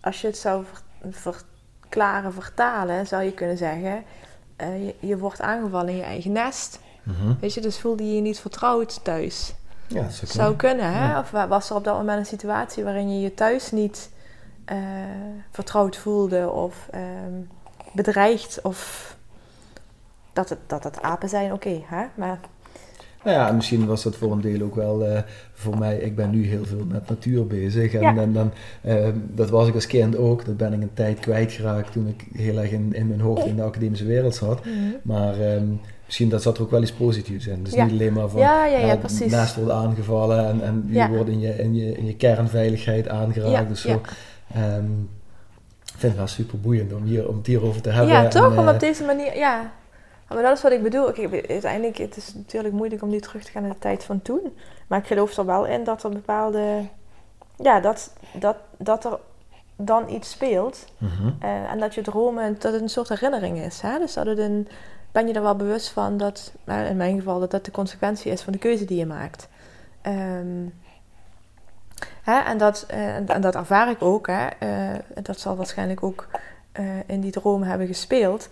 als 0.01 0.21
je 0.21 0.27
het 0.27 0.37
zou 0.37 0.65
ver- 1.11 1.41
verklaren, 1.79 2.33
vertalen, 2.33 3.07
zou 3.07 3.23
je 3.23 3.31
kunnen 3.33 3.57
zeggen: 3.57 4.03
eh, 4.55 4.85
je, 4.85 4.95
je 4.99 5.17
wordt 5.17 5.41
aangevallen 5.41 5.89
in 5.89 5.95
je 5.95 6.03
eigen 6.03 6.31
nest. 6.31 6.79
Mhm. 7.03 7.33
Weet 7.39 7.53
je, 7.53 7.61
dus 7.61 7.79
voelde 7.79 8.07
je 8.07 8.15
je 8.15 8.21
niet 8.21 8.39
vertrouwd 8.39 9.03
thuis. 9.03 9.53
Ja, 9.87 10.01
dat 10.01 10.29
zou 10.29 10.55
kunnen. 10.55 10.93
hè? 10.93 11.11
Ja. 11.11 11.19
Of 11.19 11.31
wa- 11.31 11.47
was 11.47 11.69
er 11.69 11.75
op 11.75 11.83
dat 11.83 11.97
moment 11.97 12.19
een 12.19 12.25
situatie 12.25 12.83
waarin 12.83 13.13
je 13.13 13.19
je 13.21 13.33
thuis 13.33 13.71
niet 13.71 14.09
eh, 14.65 14.77
vertrouwd 15.51 15.97
voelde 15.97 16.49
of 16.49 16.87
ehm, 16.91 17.41
bedreigd 17.93 18.61
of 18.61 19.09
dat 20.33 20.49
het, 20.49 20.59
dat 20.67 20.83
het 20.83 21.01
apen 21.01 21.29
zijn, 21.29 21.53
oké, 21.53 21.81
hè? 21.85 22.05
Maar 22.15 22.39
Nou 23.23 23.37
ja, 23.37 23.47
en 23.49 23.55
misschien 23.55 23.85
was 23.85 24.03
dat 24.03 24.15
voor 24.15 24.31
een 24.31 24.41
deel 24.41 24.61
ook 24.61 24.75
wel 24.75 25.05
eh, 25.05 25.21
voor 25.53 25.77
mij. 25.77 25.97
Ik 25.97 26.15
ben 26.15 26.29
nu 26.29 26.45
heel 26.45 26.65
veel 26.65 26.85
met 26.87 27.09
natuur 27.09 27.47
bezig. 27.47 27.93
En, 27.93 28.01
Ja. 28.01 28.15
en 28.21 28.33
dan, 28.33 28.51
eh, 28.81 29.07
dat 29.33 29.49
was 29.49 29.67
ik 29.67 29.73
als 29.75 29.87
kind 29.87 30.17
ook. 30.17 30.45
Dat 30.45 30.57
ben 30.57 30.73
ik 30.73 30.81
een 30.81 30.93
tijd 30.93 31.19
kwijtgeraakt 31.19 31.91
toen 31.91 32.07
ik 32.07 32.25
heel 32.33 32.57
erg 32.59 32.71
in, 32.71 32.93
in 32.93 33.07
mijn 33.07 33.21
hoofd 33.21 33.45
in 33.45 33.55
de 33.55 33.61
academische 33.63 34.05
wereld 34.05 34.35
zat. 34.35 34.59
Maar 35.01 35.39
ehm, 35.39 35.65
misschien 36.05 36.29
dat 36.29 36.41
zat 36.41 36.57
er 36.57 36.63
ook 36.63 36.71
wel 36.71 36.81
iets 36.81 36.91
positiefs 36.93 37.47
in. 37.47 37.63
Dus 37.63 37.73
Ja. 37.73 37.83
niet 37.83 37.91
alleen 37.93 38.13
maar 38.13 38.29
van 38.29 38.39
Ja, 38.39 38.65
ja, 38.65 38.77
ja, 38.79 38.95
precies. 38.95 39.31
naast 39.31 39.55
wordt 39.55 39.71
aangevallen 39.71 40.45
en, 40.45 40.61
en 40.61 40.85
je 40.89 41.07
wordt 41.07 41.29
in 41.29 41.39
je, 41.39 41.55
in, 41.57 41.75
je, 41.75 41.91
in 41.91 42.05
je 42.05 42.15
kernveiligheid 42.15 43.07
aangeraakt. 43.07 43.67
Dus 43.69 43.81
zo. 43.81 44.01
Ehm, 44.53 44.85
ik 45.83 45.97
vind 46.07 46.11
het 46.11 46.15
wel 46.15 46.27
super 46.27 46.59
boeiend 46.59 46.93
om, 46.93 47.03
hier, 47.03 47.27
om 47.27 47.37
het 47.37 47.47
hierover 47.47 47.81
te 47.81 47.89
hebben. 47.89 48.13
ja, 48.13 48.23
En, 48.23 48.29
toch? 48.29 48.57
Om 48.57 48.67
eh, 48.67 48.73
op 48.73 48.79
deze 48.79 49.03
manier, 49.03 49.37
ja. 49.37 49.71
Maar 50.33 50.43
dat 50.43 50.57
is 50.57 50.63
wat 50.63 50.71
ik 50.71 50.83
bedoel. 50.83 51.13
Uiteindelijk, 51.47 51.97
het 51.97 52.17
is 52.17 52.33
natuurlijk 52.33 52.73
moeilijk 52.73 53.01
om 53.01 53.09
nu 53.09 53.19
terug 53.19 53.43
te 53.43 53.51
gaan 53.51 53.61
naar 53.61 53.71
de 53.71 53.79
tijd 53.79 54.03
van 54.03 54.21
toen. 54.21 54.57
Maar 54.87 54.99
ik 54.99 55.07
geloof 55.07 55.37
er 55.37 55.45
wel 55.45 55.65
in 55.65 55.83
dat 55.83 56.03
er 56.03 56.09
bepaalde, 56.09 56.85
ja, 57.55 57.79
dat, 57.79 58.13
dat, 58.33 58.55
dat 58.77 59.05
er 59.05 59.19
dan 59.75 60.09
iets 60.09 60.29
speelt. 60.29 60.85
mhm. 60.97 61.31
Eh, 61.39 61.71
en 61.71 61.79
dat 61.79 61.95
je 61.95 62.01
dromen, 62.01 62.55
dat 62.59 62.73
het 62.73 62.81
een 62.81 62.89
soort 62.89 63.09
herinnering 63.09 63.57
is. 63.57 63.81
Hè? 63.81 63.99
Dus 63.99 64.13
dat 64.13 64.25
het 64.25 64.37
een, 64.37 64.67
ben 65.11 65.27
je 65.27 65.33
er 65.33 65.41
wel 65.41 65.55
bewust 65.55 65.89
van 65.89 66.17
dat, 66.17 66.51
nou, 66.63 66.85
in 66.85 66.97
mijn 66.97 67.17
geval, 67.17 67.39
dat 67.39 67.51
dat 67.51 67.65
de 67.65 67.71
consequentie 67.71 68.31
is 68.31 68.41
van 68.41 68.53
de 68.53 68.59
keuze 68.59 68.85
die 68.85 68.97
je 68.97 69.05
maakt. 69.05 69.47
Ehm, 70.01 70.65
hè? 72.21 72.39
En, 72.39 72.57
dat, 72.57 72.85
eh, 72.87 73.15
en, 73.15 73.41
dat 73.41 73.55
ervaar 73.55 73.89
ik 73.89 74.01
ook. 74.01 74.27
Hè? 74.27 74.47
Eh, 74.47 74.99
dat 75.23 75.39
zal 75.39 75.55
waarschijnlijk 75.55 76.03
ook 76.03 76.27
in 77.05 77.21
die 77.21 77.31
droom 77.31 77.63
hebben 77.63 77.87
gespeeld. 77.87 78.49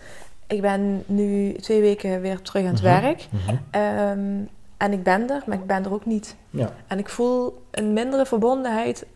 Ik 0.50 0.60
ben 0.60 1.02
nu 1.06 1.52
twee 1.52 1.80
weken 1.80 2.20
weer 2.20 2.42
terug 2.42 2.62
aan 2.66 2.72
het 2.72 2.82
Mhm. 2.82 3.00
werk. 3.00 3.26
Mhm. 3.30 3.56
Ehm, 3.70 4.38
en 4.76 4.92
ik 4.92 5.02
ben 5.02 5.30
er, 5.30 5.42
maar 5.46 5.56
ik 5.58 5.66
ben 5.66 5.84
er 5.84 5.92
ook 5.92 6.06
niet. 6.06 6.36
Ja. 6.50 6.70
En 6.86 6.98
ik 6.98 7.08
voel 7.08 7.62
een 7.70 7.92
mindere 7.92 8.26
verbondenheid 8.26 9.06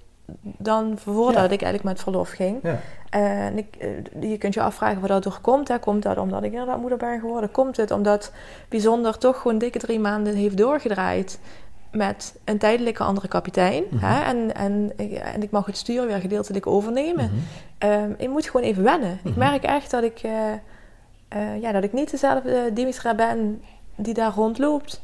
dan 0.43 0.95
voordat 0.99 1.35
Ja. 1.49 1.55
ik 1.55 1.63
eigenlijk 1.63 1.83
met 1.85 2.01
verlof 2.01 2.31
ging. 2.31 2.59
Ja. 2.63 2.79
Eh, 3.11 3.47
en 3.47 3.59
ik, 3.59 3.67
eh, 3.79 4.31
je 4.31 4.39
kunt 4.39 4.55
je 4.55 4.63
afvragen 4.63 5.01
waar 5.01 5.09
dat 5.09 5.23
door 5.23 5.39
komt. 5.43 5.69
Hè. 5.69 5.79
Komt 5.79 6.03
dat 6.03 6.17
omdat 6.19 6.43
ik 6.43 6.53
inderdaad 6.53 6.81
moeder 6.81 6.99
ben 6.99 7.21
geworden? 7.21 7.51
Komt 7.51 7.77
het 7.77 7.91
omdat 7.91 8.33
bijzonder 8.69 9.19
toch 9.19 9.41
gewoon 9.41 9.59
dikke 9.59 9.79
drie 9.79 10.01
maanden 10.01 10.35
heeft 10.35 10.57
doorgedraaid 10.57 11.39
met 11.93 12.35
een 12.45 12.59
tijdelijke 12.59 13.03
andere 13.03 13.29
kapitein? 13.29 13.85
Mhm. 13.91 14.05
hè? 14.05 14.23
En, 14.23 14.55
en, 14.55 14.93
ik- 14.97 15.13
en 15.13 15.43
ik 15.43 15.51
mag 15.51 15.67
het 15.67 15.77
stuur 15.77 16.07
weer 16.07 16.19
gedeeltelijk 16.21 16.67
overnemen. 16.67 17.31
Ehm, 17.79 18.11
ik 18.17 18.29
moet 18.29 18.47
gewoon 18.47 18.67
even 18.67 18.83
wennen. 18.83 19.19
Ik 19.25 19.37
merk 19.37 19.63
echt 19.63 19.91
dat 19.91 20.03
ik, 20.03 20.19
eh, 20.23 20.33
eh, 21.35 21.61
ja, 21.61 21.73
dat 21.73 21.85
ik 21.85 21.93
niet 21.93 22.11
dezelfde 22.11 22.73
Dimitra 22.73 23.15
ben 23.15 23.63
die 23.97 24.15
daar 24.15 24.33
rondloopt 24.35 25.01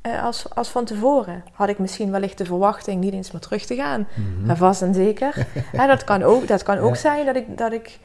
eh, 0.00 0.24
als, 0.24 0.54
als 0.54 0.68
van 0.68 0.84
tevoren. 0.84 1.44
Had 1.52 1.68
ik 1.68 1.78
misschien 1.78 2.10
wellicht 2.10 2.38
de 2.38 2.44
verwachting 2.44 3.00
niet 3.00 3.12
eens 3.12 3.30
meer 3.30 3.40
terug 3.40 3.64
te 3.64 3.74
gaan. 3.74 4.08
Mhm. 4.14 4.46
Maar 4.46 4.56
vast 4.56 4.82
en 4.82 4.94
zeker. 4.94 5.46
ja, 5.72 5.86
dat 5.86 6.04
kan 6.04 6.22
ook, 6.22 6.48
dat 6.48 6.62
kan 6.62 6.78
ook 6.78 6.94
Ja. 6.94 7.00
zijn 7.00 7.26
dat 7.26 7.36
ik... 7.36 7.58
Dat 7.58 7.72
ik 7.72 7.98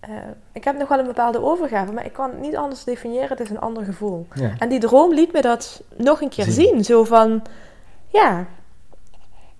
eh, 0.00 0.10
ik 0.52 0.64
heb 0.64 0.78
nog 0.78 0.88
wel 0.88 0.98
een 0.98 1.06
bepaalde 1.06 1.42
overgave, 1.42 1.92
maar 1.92 2.04
ik 2.04 2.12
kan 2.12 2.30
het 2.30 2.40
niet 2.40 2.56
anders 2.56 2.84
definiëren. 2.84 3.28
Het 3.28 3.40
is 3.40 3.50
een 3.50 3.60
ander 3.60 3.84
gevoel. 3.84 4.26
Ja. 4.34 4.52
En 4.58 4.68
die 4.68 4.80
droom 4.80 5.14
liet 5.14 5.32
me 5.32 5.40
dat 5.40 5.82
nog 5.96 6.20
een 6.20 6.28
keer 6.28 6.44
Zien. 6.44 6.52
zien. 6.54 6.84
Zo 6.84 7.04
van, 7.04 7.42
ja, 8.08 8.46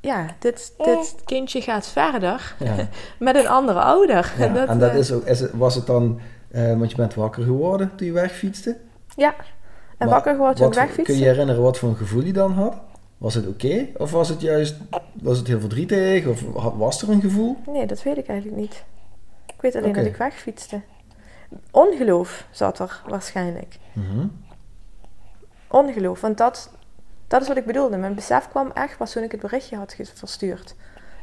ja 0.00 0.26
dit, 0.38 0.72
dit 0.76 1.14
kindje 1.24 1.60
gaat 1.60 1.86
verder 1.86 2.54
Ja. 2.58 2.74
met 3.18 3.36
een 3.36 3.48
andere 3.48 3.80
ouder. 3.80 4.32
Ja, 4.38 4.66
en 4.66 4.78
dat 4.78 4.94
is 4.94 5.12
ook, 5.12 5.24
is 5.24 5.40
het, 5.40 5.52
was 5.52 5.74
het 5.74 5.86
dan, 5.86 6.20
eh, 6.56 6.78
want 6.78 6.90
je 6.90 6.96
bent 6.96 7.14
wakker 7.14 7.42
geworden 7.44 7.92
toen 7.96 8.06
je 8.06 8.12
wegfietste? 8.12 8.76
Ja, 9.16 9.34
en 9.38 9.44
Maar 9.98 10.08
wakker 10.08 10.32
geworden 10.32 10.56
toen 10.56 10.66
ik 10.68 10.74
wegfietste. 10.74 11.02
Kun 11.02 11.14
je 11.14 11.20
je 11.20 11.26
herinneren 11.30 11.62
wat 11.62 11.78
voor 11.78 11.88
een 11.88 11.96
gevoel 11.96 12.22
je 12.22 12.32
dan 12.32 12.52
had? 12.52 12.76
Was 13.18 13.34
het 13.34 13.46
oké? 13.46 13.86
Of 13.96 14.10
was 14.10 14.28
het 14.28 14.40
juist, 14.40 14.76
was 15.22 15.38
het 15.38 15.46
heel 15.46 15.60
verdrietig? 15.60 16.26
Of 16.26 16.42
was 16.76 17.02
er 17.02 17.10
een 17.10 17.20
gevoel? 17.20 17.56
Nee, 17.66 17.86
dat 17.86 18.02
weet 18.02 18.16
ik 18.16 18.26
eigenlijk 18.28 18.60
niet. 18.60 18.84
Ik 19.46 19.60
weet 19.60 19.76
alleen 19.76 19.92
dat 19.92 20.04
ik 20.04 20.16
wegfietste. 20.16 20.80
Ongeloof 21.70 22.46
zat 22.50 22.78
er 22.78 23.02
waarschijnlijk. 23.08 23.78
Mhm. 23.92 24.26
Ongeloof, 25.68 26.20
want 26.20 26.38
dat, 26.38 26.70
dat 27.28 27.42
is 27.42 27.48
wat 27.48 27.56
ik 27.56 27.66
bedoelde. 27.66 27.96
Mijn 27.96 28.14
besef 28.14 28.48
kwam 28.48 28.70
echt 28.74 28.96
pas 28.96 29.12
toen 29.12 29.22
ik 29.22 29.30
het 29.32 29.40
berichtje 29.40 29.76
had 29.76 29.96
verstuurd. 30.14 30.74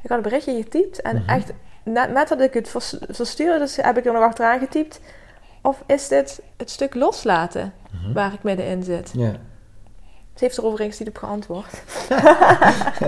Ik 0.03 0.09
had 0.09 0.17
het 0.17 0.21
berichtje 0.29 0.55
getypt 0.63 1.01
en 1.01 1.15
Mhm. 1.15 1.29
echt, 1.29 1.51
net, 1.83 2.11
net 2.13 2.27
dat 2.27 2.41
ik 2.41 2.53
het 2.53 2.69
vers- 2.69 2.97
verstuurde, 3.09 3.59
dus 3.59 3.75
heb 3.75 3.97
ik 3.97 4.05
er 4.05 4.13
nog 4.13 4.23
achteraan 4.23 4.59
getypt. 4.59 4.99
Of 5.65 5.83
is 5.87 6.07
dit 6.07 6.41
het 6.57 6.69
stuk 6.69 6.95
loslaten 6.95 7.73
Mhm. 7.91 8.13
waar 8.13 8.33
ik 8.33 8.43
middenin 8.43 8.83
zit? 8.83 9.11
Ja. 9.13 9.31
Ze 10.35 10.43
heeft 10.43 10.57
er 10.57 10.65
overigens 10.65 10.99
niet 10.99 11.07
op 11.07 11.17
geantwoord. 11.17 11.71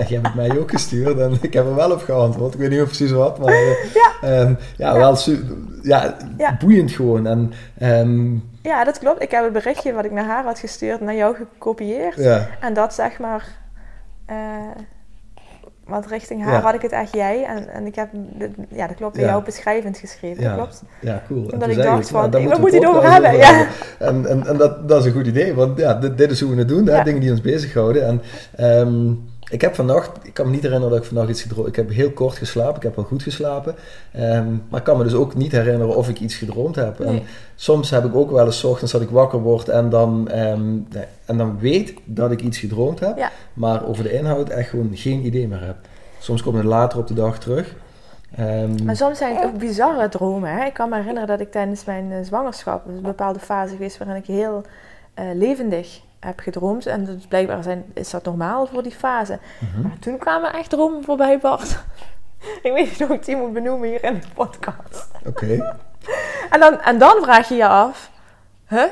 je 0.08 0.14
hebt 0.14 0.26
het 0.26 0.34
mij 0.34 0.58
ook 0.58 0.70
gestuurd 0.70 1.18
en 1.18 1.38
ik 1.40 1.52
heb 1.52 1.66
er 1.66 1.74
wel 1.74 1.90
op 1.92 2.02
geantwoord. 2.02 2.54
Ik 2.54 2.60
weet 2.60 2.70
niet 2.70 2.84
precies 2.84 3.10
wat, 3.10 3.38
maar 3.38 3.52
eh, 3.62 3.94
Ja. 3.94 4.12
ehm, 4.22 4.54
ja, 4.76 4.92
Ja. 4.92 4.96
wel 4.96 5.16
su- 5.16 5.44
ja, 5.82 6.16
Ja. 6.38 6.56
boeiend 6.60 6.90
gewoon. 6.92 7.26
En, 7.26 7.52
ehm, 7.78 8.34
Ja, 8.62 8.84
dat 8.84 8.98
klopt. 8.98 9.22
Ik 9.22 9.30
heb 9.30 9.44
het 9.44 9.52
berichtje 9.52 9.92
wat 9.92 10.04
ik 10.04 10.10
naar 10.12 10.24
haar 10.24 10.44
had 10.44 10.58
gestuurd 10.58 11.00
naar 11.00 11.14
jou 11.14 11.36
gekopieerd. 11.36 12.18
En 12.60 12.74
dat 12.74 12.94
zeg 12.94 13.18
maar. 13.18 13.46
eh, 14.26 14.36
want 15.86 16.06
richting 16.06 16.42
haar 16.42 16.52
Ja. 16.52 16.60
had 16.60 16.74
ik 16.74 16.82
het 16.82 16.92
echt 16.92 17.14
jij. 17.14 17.44
En, 17.44 17.68
en 17.68 17.86
ik 17.86 17.94
heb, 17.94 18.08
ja, 18.68 18.86
dat 18.86 18.96
klopt, 18.96 19.14
bij 19.14 19.24
Ja. 19.24 19.30
jou 19.30 19.44
beschrijvend 19.44 19.98
geschreven. 19.98 20.42
Ja. 20.42 20.54
Klopt. 20.54 20.82
Ja, 21.00 21.22
cool. 21.28 21.46
En 21.46 21.52
Omdat 21.52 21.68
ik 21.68 21.76
dacht 21.76 22.10
nou, 22.12 22.30
van, 22.30 22.42
moeten 22.42 22.60
moeten 22.60 22.80
het 22.80 22.88
over 22.88 23.12
hebben, 23.12 23.36
ja. 23.36 23.66
En, 23.98 24.26
en, 24.26 24.46
en 24.46 24.56
dat, 24.56 24.88
dat 24.88 25.00
is 25.00 25.06
een 25.06 25.12
goed 25.12 25.26
idee, 25.26 25.54
want 25.54 25.78
ja, 25.78 25.94
dit, 25.94 26.18
dit 26.18 26.30
is 26.30 26.40
hoe 26.40 26.50
we 26.50 26.58
het 26.58 26.68
doen, 26.68 26.86
hè, 26.86 27.02
dingen 27.02 27.20
die 27.20 27.30
ons 27.30 27.40
bezighouden. 27.40 28.06
En 28.06 28.22
ehm, 28.56 29.12
ik 29.50 29.60
heb 29.60 29.74
vannacht, 29.74 30.10
ik 30.22 30.34
kan 30.34 30.46
me 30.46 30.52
niet 30.52 30.62
herinneren 30.62 30.94
dat 30.94 31.02
ik 31.02 31.08
vannacht 31.08 31.28
iets 31.28 31.42
gedroomd 31.42 31.68
Ik 31.68 31.76
heb 31.76 31.90
heel 31.90 32.10
kort 32.10 32.36
geslapen, 32.36 32.76
ik 32.76 32.82
heb 32.82 32.96
wel 32.96 33.04
goed 33.04 33.22
geslapen. 33.22 33.74
Ehm, 34.12 34.48
maar 34.68 34.78
ik 34.78 34.84
kan 34.84 34.96
me 34.96 35.04
dus 35.04 35.14
ook 35.14 35.34
niet 35.34 35.52
herinneren 35.52 35.96
of 35.96 36.08
ik 36.08 36.20
iets 36.20 36.34
gedroomd 36.34 36.76
heb. 36.76 37.00
En 37.00 37.22
soms 37.54 37.90
heb 37.90 38.04
ik 38.04 38.14
ook 38.14 38.30
wel 38.30 38.46
eens 38.46 38.64
ochtends 38.64 38.92
dat 38.92 39.00
ik 39.00 39.10
wakker 39.10 39.40
word 39.40 39.68
en 39.68 39.88
dan, 39.88 40.28
ehm, 40.28 40.72
nee, 40.72 41.04
en 41.24 41.36
dan 41.36 41.58
weet 41.58 41.94
dat 42.04 42.30
ik 42.30 42.40
iets 42.40 42.58
gedroomd 42.58 43.00
heb. 43.00 43.18
Ja. 43.18 43.30
Maar 43.52 43.86
over 43.86 44.02
de 44.02 44.12
inhoud 44.12 44.48
echt 44.48 44.68
gewoon 44.68 44.90
geen 44.92 45.26
idee 45.26 45.48
meer 45.48 45.64
heb. 45.64 45.76
Soms 46.18 46.42
komt 46.42 46.56
het 46.56 46.64
later 46.64 46.98
op 46.98 47.06
de 47.06 47.14
dag 47.14 47.38
terug. 47.38 47.74
Ehm, 48.36 48.84
Maar 48.84 48.96
soms 48.96 49.18
zijn 49.18 49.36
het 49.36 49.44
ook 49.44 49.58
bizarre 49.58 50.08
dromen. 50.08 50.50
Hè? 50.50 50.64
Ik 50.64 50.74
kan 50.74 50.88
me 50.88 50.96
herinneren 50.96 51.28
dat 51.28 51.40
ik 51.40 51.50
tijdens 51.50 51.84
mijn 51.84 52.12
eh, 52.12 52.18
zwangerschap, 52.22 52.86
dus 52.86 52.96
een 52.96 53.02
bepaalde 53.02 53.38
fase 53.38 53.72
geweest 53.72 53.98
waarin 53.98 54.16
ik 54.16 54.26
heel 54.26 54.62
eh, 55.14 55.24
levendig 55.34 56.00
heb 56.20 56.40
gedroomd. 56.40 56.86
En 56.86 57.04
dus 57.04 57.26
blijkbaar 57.26 57.62
zijn, 57.62 57.84
is 57.94 58.10
dat 58.10 58.24
normaal 58.24 58.66
voor 58.66 58.82
die 58.82 58.92
fase. 58.92 59.38
mhm. 59.58 59.82
Maar 59.82 59.98
toen 59.98 60.18
kwamen 60.18 60.52
echt 60.52 60.70
dromen 60.70 61.04
voorbij, 61.04 61.38
Bart. 61.38 61.78
ik 62.62 62.72
weet 62.72 62.84
niet 62.84 63.00
hoe 63.08 63.16
ik 63.16 63.24
die 63.24 63.36
moet 63.36 63.52
benoemen 63.52 63.88
hier 63.88 64.04
in 64.04 64.14
de 64.14 64.26
podcast. 64.34 65.10
Oké. 65.26 65.76
En 66.50 66.60
dan, 66.60 66.80
en 66.80 66.98
dan 66.98 67.22
vraag 67.22 67.48
je 67.48 67.54
je 67.54 67.66
af, 67.66 68.10
huh? 68.68 68.82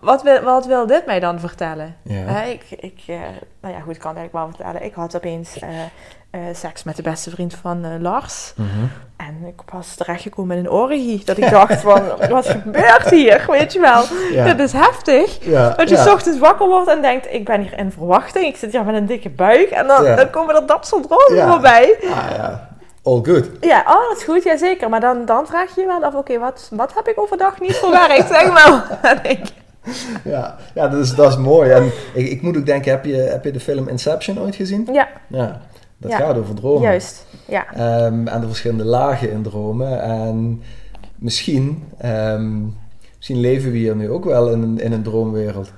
Wat 0.00 0.22
wil, 0.22 0.40
wat 0.40 0.66
wil 0.66 0.86
dit 0.86 1.06
mij 1.06 1.20
dan 1.20 1.40
vertellen? 1.40 1.96
Ja. 2.02 2.42
Ik, 2.42 2.64
ik, 2.70 3.02
eh, 3.06 3.16
nou 3.60 3.74
ja, 3.74 3.80
goed, 3.80 3.94
ik 3.94 4.00
kan 4.00 4.16
eigenlijk 4.16 4.32
wel 4.32 4.46
vertellen. 4.48 4.84
Ik 4.84 4.94
had 4.94 5.16
opeens 5.16 5.58
eh, 5.58 6.40
seks 6.52 6.82
met 6.82 6.96
de 6.96 7.02
beste 7.02 7.30
vriend 7.30 7.54
van 7.54 8.02
Lars. 8.02 8.52
Mhm. 8.56 8.68
En 9.16 9.44
ik 9.46 9.60
was 9.72 9.94
terechtgekomen 9.94 10.56
in 10.56 10.64
een 10.64 10.70
orgie. 10.70 11.24
Dat 11.24 11.36
ik 11.36 11.50
dacht 11.50 11.80
van, 11.80 12.02
wat 12.30 12.48
gebeurt 12.48 13.10
hier? 13.10 13.44
Weet 13.48 13.72
je 13.72 13.80
wel, 13.80 14.02
Ja. 14.32 14.44
dit 14.44 14.58
is 14.58 14.72
heftig. 14.72 15.44
Ja, 15.44 15.68
Dat 15.70 15.88
je 15.88 15.96
s 15.96 16.06
ochtends 16.06 16.38
wakker 16.38 16.66
wordt 16.68 16.88
en 16.88 17.02
denkt, 17.02 17.26
ik 17.32 17.44
ben 17.44 17.60
hier 17.60 17.78
in 17.78 17.92
verwachting. 17.92 18.46
Ik 18.46 18.56
zit 18.56 18.72
hier 18.72 18.84
met 18.84 18.94
een 18.94 19.06
dikke 19.06 19.30
buik. 19.30 19.70
En 19.70 19.86
dan, 19.86 20.04
dan 20.04 20.30
komen 20.30 20.54
er 20.54 20.66
dat 20.66 20.86
soort 20.86 21.08
dromen 21.08 21.48
voorbij. 21.48 21.96
Ah, 22.02 22.36
ja. 22.36 22.68
All 23.02 23.20
good. 23.22 23.50
Ja, 23.60 23.78
oh, 23.86 24.08
dat 24.08 24.16
is 24.16 24.24
goed, 24.24 24.42
ja 24.42 24.56
zeker. 24.56 24.88
Maar 24.88 25.00
dan, 25.00 25.24
dan 25.24 25.46
vraag 25.46 25.74
je 25.74 25.80
je 25.80 25.86
wel 25.86 26.04
af, 26.04 26.14
oké, 26.14 26.38
wat, 26.38 26.68
wat 26.72 26.94
heb 26.94 27.08
ik 27.08 27.20
overdag 27.20 27.60
niet 27.60 27.76
verwerkt? 27.76 28.28
Zeg 28.28 28.52
maar. 28.52 28.98
Ja, 30.24 30.56
ja 30.74 30.88
dat, 30.88 31.00
is, 31.00 31.14
dat 31.14 31.30
is 31.30 31.36
mooi. 31.38 31.70
En 31.70 31.84
ik, 32.14 32.26
ik 32.30 32.42
moet 32.42 32.56
ook 32.56 32.66
denken, 32.66 32.90
heb 32.90 33.04
je, 33.04 33.14
heb 33.14 33.44
je 33.44 33.52
de 33.52 33.60
film 33.60 33.88
Inception 33.88 34.38
ooit 34.40 34.54
gezien? 34.54 34.88
ja, 34.92 35.08
Ja, 35.28 35.60
dat 35.98 36.10
Ja. 36.10 36.16
gaat 36.16 36.36
over 36.36 36.54
dromen. 36.54 36.82
juist. 36.82 37.26
Ja. 37.48 37.66
Ehm, 37.74 38.26
en 38.26 38.40
de 38.40 38.46
verschillende 38.46 38.84
lagen 38.84 39.30
in 39.30 39.42
dromen. 39.42 40.02
En 40.02 40.62
misschien, 41.16 41.84
ehm, 41.98 42.60
misschien 43.16 43.40
leven 43.40 43.70
we 43.72 43.76
hier 43.78 43.96
nu 43.96 44.10
ook 44.10 44.24
wel 44.24 44.50
in 44.50 44.62
een, 44.62 44.78
in 44.80 44.92
een 44.92 45.02
droomwereld. 45.02 45.72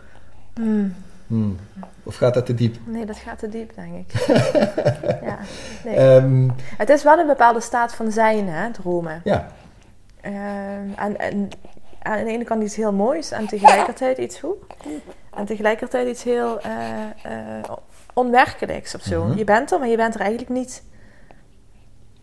Hmm. 0.54 0.94
Hmm. 1.26 1.56
Of 2.02 2.16
gaat 2.16 2.34
dat 2.34 2.46
te 2.46 2.54
diep? 2.54 2.76
Nee, 2.84 3.06
dat 3.06 3.16
gaat 3.16 3.38
te 3.38 3.48
diep, 3.48 3.72
denk 3.75 3.94
ik. 3.94 4.12
ja, 5.30 5.38
nee. 5.84 5.94
Ehm, 5.94 6.48
Het 6.76 6.88
is 6.88 7.02
wel 7.02 7.18
een 7.18 7.26
bepaalde 7.26 7.60
staat 7.60 7.94
van 7.94 8.12
zijn, 8.12 8.48
hè, 8.48 8.70
dromen. 8.70 9.20
ja, 9.25 9.46
en, 10.20 11.18
en 11.18 11.48
aan 12.06 12.25
de 12.25 12.30
ene 12.30 12.44
kant 12.44 12.62
iets 12.62 12.76
heel 12.76 12.92
moois 12.92 13.30
en 13.30 13.46
tegelijkertijd 13.46 14.18
iets 14.18 14.40
hoe? 14.40 14.54
En 15.34 15.44
tegelijkertijd 15.44 16.08
iets 16.08 16.22
heel 16.22 16.60
eh, 16.60 17.02
eh, 17.22 17.70
onwerkelijks 18.14 18.94
of 18.94 19.02
zo. 19.02 19.25
Mhm. 19.25 19.38
Je 19.38 19.44
bent 19.44 19.72
er, 19.72 19.78
maar 19.78 19.88
je 19.88 19.96
bent 19.96 20.14
er 20.14 20.20
eigenlijk 20.20 20.50
niet. 20.50 20.82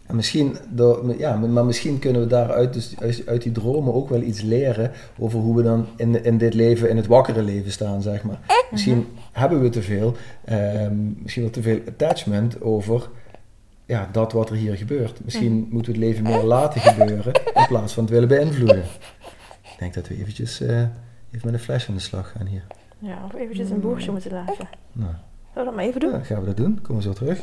en 0.07 0.15
misschien, 0.15 0.57
door, 0.69 1.17
ja, 1.17 1.35
maar 1.35 1.65
misschien 1.65 1.99
kunnen 1.99 2.21
we 2.21 2.27
daaruit 2.27 2.73
dus, 2.73 2.95
uit, 2.99 3.23
uit 3.25 3.41
die 3.41 3.51
dromen 3.51 3.93
ook 3.93 4.09
wel 4.09 4.21
iets 4.21 4.41
leren 4.41 4.91
over 5.19 5.39
hoe 5.39 5.55
we 5.55 5.63
dan 5.63 5.87
in, 5.95 6.23
in 6.23 6.37
dit 6.37 6.53
leven, 6.53 6.89
in 6.89 6.97
het 6.97 7.07
wakkere 7.07 7.41
leven 7.41 7.71
staan, 7.71 8.01
zeg 8.01 8.23
maar. 8.23 8.39
Misschien 8.71 9.07
hebben 9.31 9.61
we 9.61 9.69
te 9.69 9.81
veel, 9.81 10.15
ehm, 10.45 10.95
misschien 11.21 11.43
wel 11.43 11.51
te 11.51 11.61
veel 11.61 11.79
attachment 11.87 12.61
over 12.61 13.09
ja, 13.85 14.09
dat 14.11 14.31
wat 14.31 14.49
er 14.49 14.55
hier 14.55 14.77
gebeurt. 14.77 15.23
Misschien 15.23 15.67
moeten 15.69 15.93
we 15.93 15.99
het 15.99 16.07
leven 16.07 16.23
meer 16.23 16.43
laten 16.43 16.81
gebeuren 16.81 17.33
in 17.33 17.65
plaats 17.67 17.93
van 17.93 18.03
het 18.03 18.11
willen 18.11 18.27
beïnvloeden. 18.27 18.83
Ik 19.73 19.79
denk 19.79 19.93
dat 19.93 20.07
we 20.07 20.17
eventjes 20.17 20.61
eh, 20.61 20.77
even 20.79 20.89
met 21.43 21.53
een 21.53 21.59
fles 21.59 21.87
aan 21.89 21.95
de 21.95 22.01
slag 22.01 22.31
gaan 22.37 22.45
hier. 22.45 22.63
Ja, 22.99 23.17
of 23.25 23.33
eventjes 23.33 23.69
een 23.69 23.79
boertje 23.79 24.11
moeten 24.11 24.31
laten. 24.31 24.67
Nou, 24.91 25.11
Zullen 25.11 25.53
we 25.53 25.63
dat 25.63 25.75
maar 25.75 25.83
even 25.83 25.99
doen? 25.99 26.11
ja, 26.11 26.19
gaan 26.19 26.39
we 26.39 26.45
dat 26.45 26.57
doen? 26.57 26.81
Komen 26.81 26.95
we 27.03 27.07
zo 27.07 27.13
terug. 27.13 27.41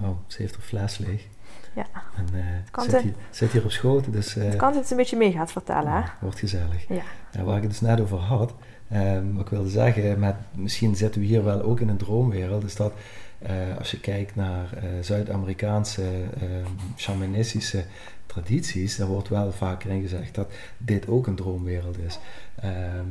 Nou, 0.00 0.14
ze 0.26 0.42
heeft 0.42 0.54
haar 0.54 0.64
fles 0.64 0.98
leeg. 0.98 1.26
Ja. 1.74 1.86
En 2.16 2.26
eh, 2.34 2.44
Kan 2.70 2.84
zit, 2.84 2.92
ze- 2.92 3.00
hier, 3.00 3.14
zit 3.30 3.52
hier 3.52 3.64
op 3.64 3.70
schoot, 3.70 4.12
dus 4.12 4.36
eh, 4.36 4.44
Het 4.44 4.56
kan 4.56 4.76
het 4.76 4.90
een 4.90 4.96
beetje 4.96 5.16
mee 5.16 5.32
gaat 5.32 5.52
vertellen, 5.52 5.92
hè? 5.92 6.00
wordt 6.20 6.38
gezellig. 6.38 6.88
Ja. 6.88 7.02
Waar 7.44 7.56
ik 7.56 7.62
het 7.62 7.70
dus 7.70 7.80
net 7.80 8.00
over 8.00 8.18
had, 8.18 8.54
ehm, 8.88 9.32
wat 9.32 9.42
ik 9.44 9.48
wilde 9.50 9.68
zeggen, 9.68 10.18
met, 10.18 10.34
misschien 10.52 10.96
zitten 10.96 11.20
we 11.20 11.26
hier 11.26 11.44
wel 11.44 11.62
ook 11.62 11.80
in 11.80 11.88
een 11.88 11.96
droomwereld, 11.96 12.64
is 12.64 12.76
dat 12.76 12.92
eh, 13.38 13.52
als 13.78 13.90
je 13.90 14.00
kijkt 14.00 14.36
naar 14.36 14.72
eh, 14.72 14.84
Zuid-Amerikaanse 15.00 16.02
ehm, 16.40 16.66
shamanistische 16.96 17.84
tradities, 18.32 18.96
daar 18.96 19.06
wordt 19.06 19.28
wel 19.28 19.52
vaker 19.52 19.90
in 19.90 20.00
gezegd 20.00 20.34
dat 20.34 20.50
dit 20.78 21.08
ook 21.08 21.26
een 21.26 21.34
droomwereld 21.34 21.98
is. 21.98 22.18
Ehm, 22.54 23.06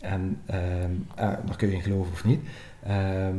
en 0.00 0.40
ehm, 0.46 0.90
ah, 1.14 1.46
daar 1.46 1.56
kun 1.56 1.68
je 1.68 1.74
in 1.74 1.82
geloven 1.82 2.12
of 2.12 2.24
niet. 2.24 2.40
Ehm, 2.82 3.36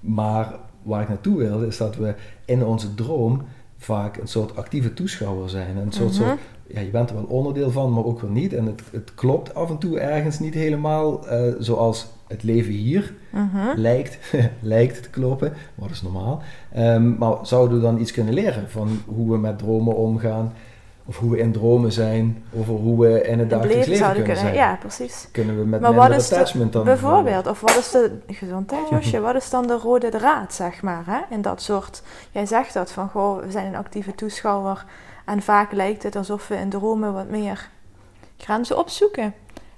maar 0.00 0.54
waar 0.82 1.02
ik 1.02 1.08
naartoe 1.08 1.38
wilde, 1.38 1.66
is 1.66 1.76
dat 1.76 1.96
we 1.96 2.14
in 2.44 2.64
onze 2.64 2.94
droom 2.94 3.42
vaak 3.76 4.16
een 4.16 4.28
soort 4.28 4.56
actieve 4.56 4.94
toeschouwer 4.94 5.48
zijn. 5.48 5.76
Een 5.76 5.92
soort, 5.92 6.14
soort 6.14 6.38
ja, 6.66 6.80
je 6.80 6.90
bent 6.90 7.10
er 7.10 7.16
wel 7.16 7.24
onderdeel 7.24 7.70
van, 7.70 7.92
maar 7.92 8.04
ook 8.04 8.20
weer 8.20 8.30
niet. 8.30 8.52
En 8.52 8.66
het, 8.66 8.82
het 8.90 9.14
klopt 9.14 9.54
af 9.54 9.70
en 9.70 9.78
toe 9.78 9.98
ergens 9.98 10.38
niet 10.38 10.54
helemaal 10.54 11.28
eh, 11.28 11.54
zoals 11.58 12.06
het 12.34 12.42
leven 12.42 12.72
hier 12.72 13.14
Mhm. 13.30 13.72
lijkt, 13.76 14.18
lijkt 14.60 15.02
te 15.02 15.10
kloppen. 15.10 15.52
Wat 15.74 15.90
is 15.90 16.02
normaal. 16.02 16.42
Ehm, 16.72 17.16
maar 17.18 17.36
zouden 17.42 17.76
we 17.76 17.82
dan 17.82 18.00
iets 18.00 18.12
kunnen 18.12 18.34
leren 18.34 18.70
van 18.70 19.02
hoe 19.06 19.30
we 19.30 19.38
met 19.38 19.58
dromen 19.58 19.96
omgaan? 19.96 20.52
Of 21.06 21.18
hoe 21.18 21.30
we 21.30 21.38
in 21.38 21.52
dromen 21.52 21.92
zijn? 21.92 22.44
Over 22.56 22.74
hoe 22.74 23.00
we 23.00 23.22
in 23.22 23.38
het 23.38 23.50
dagelijks 23.50 23.86
leven 23.86 24.06
kunnen 24.06 24.22
kunnen. 24.24 24.42
zijn? 24.42 24.54
Ja, 24.54 24.76
precies. 24.80 25.28
Kunnen 25.32 25.58
we 25.58 25.64
met 25.66 25.80
Maar 25.80 25.94
wat 25.94 26.10
is 26.10 26.28
de- 26.28 26.34
attachment 26.34 26.72
dan 26.72 26.84
Bijvoorbeeld, 26.84 27.46
of 27.46 27.60
wat 27.60 27.76
is 27.76 27.90
de 27.90 28.10
gezondheid, 28.26 28.88
Josje? 28.90 29.20
Wat 29.20 29.34
is 29.34 29.50
dan 29.50 29.66
de 29.66 29.76
rode 29.76 30.08
draad, 30.08 30.54
zeg 30.54 30.82
maar, 30.82 31.02
hè? 31.06 31.34
In 31.34 31.42
dat 31.42 31.62
soort. 31.62 32.02
Jij 32.30 32.46
zegt 32.46 32.74
dat 32.74 32.92
van, 32.92 33.08
goh, 33.08 33.40
we 33.44 33.50
zijn 33.50 33.66
een 33.66 33.76
actieve 33.76 34.14
toeschouwer. 34.14 34.84
En 35.24 35.42
vaak 35.42 35.72
lijkt 35.72 36.02
het 36.02 36.16
alsof 36.16 36.48
we 36.48 36.56
in 36.56 36.68
dromen 36.68 37.12
wat 37.12 37.28
meer 37.28 37.68
grenzen 38.38 38.78
opzoeken. 38.78 39.34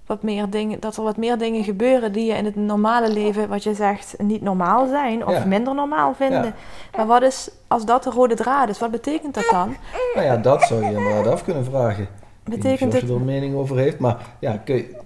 Wat 0.07 0.23
meer 0.23 0.51
dingen, 0.51 0.81
dat 0.81 0.97
er 0.97 1.03
wat 1.03 1.16
meer 1.16 1.38
dingen 1.38 1.64
gebeuren 1.64 2.12
die 2.12 2.25
je 2.27 2.33
in 2.35 2.45
het 2.45 2.57
normale 2.57 3.12
leven, 3.12 3.49
wat 3.49 3.62
je 3.62 3.75
zegt, 3.75 4.14
niet 4.19 4.42
normaal 4.42 4.87
zijn 4.88 5.27
of 5.27 5.33
Ja. 5.33 5.45
minder 5.45 5.75
normaal 5.75 6.14
vinden. 6.14 6.45
Ja. 6.45 6.53
Maar 6.97 7.07
wat 7.07 7.23
is, 7.23 7.51
als 7.66 7.85
dat 7.85 8.03
de 8.03 8.11
rode 8.11 8.35
draad 8.35 8.69
is, 8.69 8.79
wat 8.79 8.90
betekent 8.90 9.35
dat 9.35 9.49
dan? 9.51 9.77
Nou 10.14 10.27
ja, 10.27 10.37
dat 10.37 10.62
zou 10.62 10.85
je 10.85 10.92
inderdaad 10.92 11.27
af 11.27 11.45
kunnen 11.45 11.64
vragen. 11.64 12.07
Betekent 12.45 12.95
of 12.95 13.01
je 13.01 13.07
er 13.07 13.12
een 13.14 13.25
mening 13.25 13.55
over 13.55 13.77
heeft, 13.77 13.99
maar 13.99 14.16
ja, 14.38 14.57
kun 14.64 14.75
je- 14.77 14.97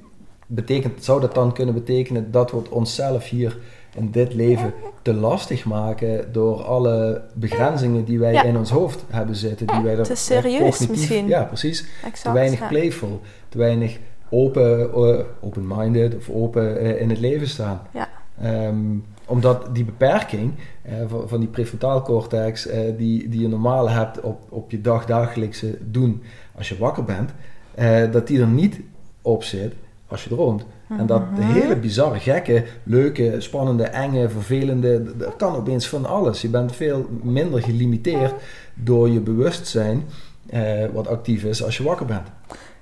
betekent, 0.46 1.04
zou 1.04 1.20
dat 1.20 1.34
dan 1.34 1.52
kunnen 1.52 1.74
betekenen 1.74 2.30
dat 2.30 2.50
we 2.50 2.62
onszelf 2.70 3.28
hier 3.28 3.58
in 3.96 4.10
dit 4.10 4.34
leven 4.34 4.72
te 5.02 5.14
lastig 5.14 5.64
maken 5.64 6.32
door 6.32 6.62
alle 6.64 7.22
begrenzingen 7.34 8.04
die 8.04 8.18
wij 8.18 8.32
Ja. 8.32 8.42
in 8.42 8.56
ons 8.56 8.70
hoofd 8.70 9.04
hebben 9.10 9.36
zitten, 9.36 9.66
die 9.66 9.80
wij 9.82 9.96
er 9.98 10.04
Te 10.04 10.14
serieus 10.14 10.86
misschien. 10.88 11.26
Ja, 11.26 11.42
precies. 11.42 11.84
exact? 12.04 12.22
te 12.22 12.32
weinig 12.32 12.58
ja. 12.58 12.66
playful, 12.66 13.20
te 13.48 13.58
weinig 13.58 13.98
open, 14.30 14.80
eh, 14.92 15.24
open-minded 15.40 16.16
of 16.16 16.28
open 16.30 16.78
eh, 16.80 17.00
in 17.00 17.10
het 17.10 17.18
leven 17.18 17.48
staan. 17.48 17.80
Ja. 17.92 18.08
Ehm, 18.42 18.76
omdat 19.24 19.68
die 19.74 19.84
beperking 19.84 20.52
eh, 20.82 20.92
van, 21.26 21.40
die 21.40 21.48
prefrontaal 21.48 22.02
cortex 22.02 22.66
eh, 22.66 22.80
die, 22.96 23.28
die 23.28 23.40
je 23.40 23.48
normaal 23.48 23.90
hebt 23.90 24.20
op, 24.20 24.40
op 24.48 24.70
je 24.70 24.80
dagdagelijkse 24.80 25.78
doen 25.80 26.22
als 26.56 26.68
je 26.68 26.78
wakker 26.78 27.04
bent, 27.04 27.30
eh, 27.74 28.12
dat 28.12 28.26
die 28.26 28.40
er 28.40 28.46
niet 28.46 28.80
op 29.22 29.44
zit 29.44 29.72
als 30.06 30.24
je 30.24 30.30
droomt. 30.30 30.64
En 30.98 31.06
dat 31.06 31.22
de 31.36 31.42
Mhm. 31.42 31.52
hele 31.52 31.76
bizarre, 31.76 32.18
gekke, 32.18 32.64
leuke, 32.82 33.34
spannende, 33.38 33.82
enge, 33.84 34.28
vervelende, 34.28 35.16
dat 35.16 35.36
kan 35.36 35.54
opeens 35.56 35.88
van 35.88 36.04
alles. 36.06 36.42
Je 36.42 36.48
bent 36.48 36.76
veel 36.76 37.06
minder 37.22 37.62
gelimiteerd 37.62 38.34
door 38.74 39.08
je 39.08 39.20
bewustzijn 39.20 40.02
eh, 40.46 40.62
wat 40.92 41.08
actief 41.08 41.44
is 41.44 41.64
als 41.64 41.76
je 41.76 41.82
wakker 41.82 42.06
bent. 42.06 42.26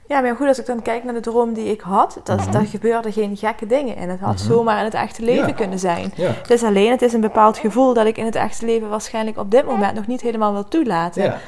Ja, 0.08 0.20
maar 0.20 0.36
goed, 0.36 0.46
als 0.46 0.58
ik 0.58 0.66
dan 0.66 0.82
kijk 0.82 1.04
naar 1.04 1.14
de 1.14 1.20
droom 1.20 1.52
die 1.52 1.66
ik 1.70 1.80
had, 1.80 2.20
dat, 2.24 2.38
Mhm. 2.40 2.50
daar 2.50 2.64
gebeurden 2.66 3.12
geen 3.12 3.36
gekke 3.36 3.66
dingen 3.66 3.96
in. 3.96 4.08
Het 4.08 4.20
had 4.20 4.34
Mhm. 4.38 4.46
zomaar 4.52 4.78
in 4.78 4.84
het 4.84 4.94
echte 4.94 5.22
leven 5.22 5.48
Ja. 5.48 5.52
kunnen 5.54 5.78
zijn. 5.78 6.12
Ja, 6.16 6.26
Het 6.30 6.50
is 6.50 6.62
alleen, 6.62 6.90
het 6.90 7.02
is 7.02 7.12
een 7.12 7.20
bepaald 7.20 7.58
gevoel 7.58 7.94
dat 7.94 8.06
ik 8.06 8.16
in 8.16 8.24
het 8.24 8.34
echte 8.34 8.66
leven 8.66 8.88
waarschijnlijk 8.88 9.38
op 9.38 9.50
dit 9.50 9.64
moment 9.66 9.94
nog 9.94 10.06
niet 10.06 10.20
helemaal 10.20 10.52
wil 10.52 10.68
toelaten. 10.68 11.22
ja, 11.22 11.38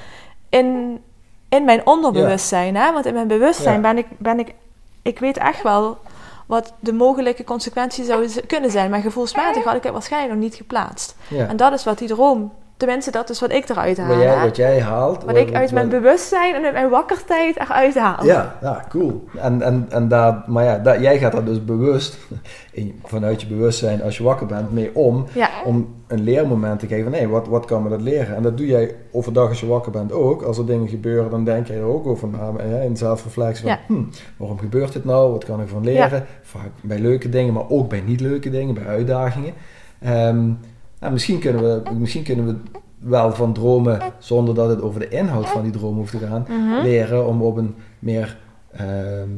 In, 0.48 0.98
in 1.48 1.64
mijn 1.64 1.86
onderbewustzijn, 1.86 2.76
hè? 2.76 2.92
want 2.92 3.06
in 3.06 3.14
mijn 3.14 3.28
bewustzijn 3.28 3.80
ben 3.80 3.98
ik, 3.98 4.06
ben 4.18 4.38
ik, 4.38 4.54
ik 5.02 5.18
weet 5.18 5.36
echt 5.36 5.62
wel 5.62 5.98
wat 6.46 6.72
de 6.80 6.92
mogelijke 6.92 7.44
consequenties 7.44 8.06
zouden 8.06 8.46
kunnen 8.46 8.70
zijn. 8.70 8.90
Maar 8.90 9.00
gevoelsmatig 9.00 9.64
had 9.64 9.76
ik 9.76 9.82
het 9.82 9.92
waarschijnlijk 9.92 10.32
nog 10.32 10.42
niet 10.42 10.54
geplaatst. 10.54 11.16
En 11.48 11.56
dat 11.56 11.72
is 11.72 11.84
wat 11.84 11.98
die 11.98 12.08
droom, 12.08 12.52
tenminste 12.80 13.10
dat 13.10 13.30
is 13.30 13.40
wat 13.40 13.52
ik 13.52 13.68
eruit 13.68 13.98
haal. 13.98 14.08
Wat 14.08 14.22
jij, 14.22 14.40
wat 14.42 14.56
jij 14.56 14.80
haalt. 14.80 15.24
Wat 15.24 15.36
ik 15.36 15.54
uit 15.54 15.72
mijn 15.72 15.88
bewustzijn 15.88 16.54
en 16.54 16.64
uit 16.64 16.72
mijn 16.72 16.88
wakkertijd 16.88 17.56
eruit 17.56 17.98
haal. 17.98 18.24
Ja, 18.24 18.56
ja, 18.62 18.84
cool. 18.88 19.24
En, 19.36 19.62
en, 19.62 19.86
en 19.88 20.08
daar, 20.08 20.42
maar 20.46 20.64
ja, 20.64 20.78
daar, 20.78 21.02
jij 21.02 21.18
gaat 21.18 21.32
daar 21.32 21.44
dus 21.44 21.64
bewust, 21.64 22.18
in, 22.72 23.00
vanuit 23.04 23.40
je 23.40 23.46
bewustzijn, 23.46 24.02
als 24.02 24.16
je 24.16 24.22
wakker 24.22 24.46
bent, 24.46 24.72
mee 24.72 24.90
om. 24.94 25.26
Ja. 25.32 25.48
Om 25.64 25.94
een 26.06 26.22
leermoment 26.22 26.80
te 26.80 26.86
geven 26.86 27.10
van, 27.10 27.20
hé, 27.20 27.28
wat, 27.28 27.46
wat 27.48 27.64
kan 27.64 27.82
me 27.82 27.88
dat 27.88 28.00
leren? 28.00 28.36
En 28.36 28.42
dat 28.42 28.56
doe 28.56 28.66
jij 28.66 28.94
overdag 29.12 29.48
als 29.48 29.60
je 29.60 29.66
wakker 29.66 29.92
bent 29.92 30.12
ook. 30.12 30.42
Als 30.42 30.58
er 30.58 30.66
dingen 30.66 30.88
gebeuren, 30.88 31.30
dan 31.30 31.44
denk 31.44 31.66
jij 31.66 31.76
er 31.76 31.84
ook 31.84 32.06
over 32.06 32.28
na. 32.28 32.52
Hè, 32.56 32.82
in 32.82 32.96
zelfreflectie 32.96 33.62
van, 33.64 33.70
Ja. 33.72 33.80
hm, 33.86 34.02
waarom 34.36 34.58
gebeurt 34.58 34.92
dit 34.92 35.04
nou? 35.04 35.32
Wat 35.32 35.44
kan 35.44 35.60
ik 35.60 35.68
van 35.68 35.84
leren? 35.84 36.26
Vaak 36.42 36.70
bij 36.80 36.98
leuke 36.98 37.28
dingen, 37.28 37.52
maar 37.52 37.68
ook 37.68 37.88
bij 37.88 38.00
niet 38.06 38.20
leuke 38.20 38.50
dingen, 38.50 38.74
bij 38.74 38.86
uitdagingen. 38.86 39.52
Ehm, 40.00 40.50
nou, 41.00 41.12
misschien, 41.12 41.38
kunnen 41.38 41.62
we, 41.62 41.90
misschien 41.94 42.22
kunnen 42.22 42.46
we 42.46 42.56
wel 42.98 43.32
van 43.32 43.52
dromen, 43.52 44.00
zonder 44.18 44.54
dat 44.54 44.68
het 44.68 44.82
over 44.82 45.00
de 45.00 45.08
inhoud 45.08 45.48
van 45.48 45.62
die 45.62 45.72
droom 45.72 45.96
hoeft 45.96 46.10
te 46.18 46.26
gaan, 46.26 46.46
Mhm. 46.48 46.80
leren 46.82 47.26
om 47.26 47.42
op 47.42 47.56
een 47.56 47.74
meer 47.98 48.38
ehm, 48.72 49.28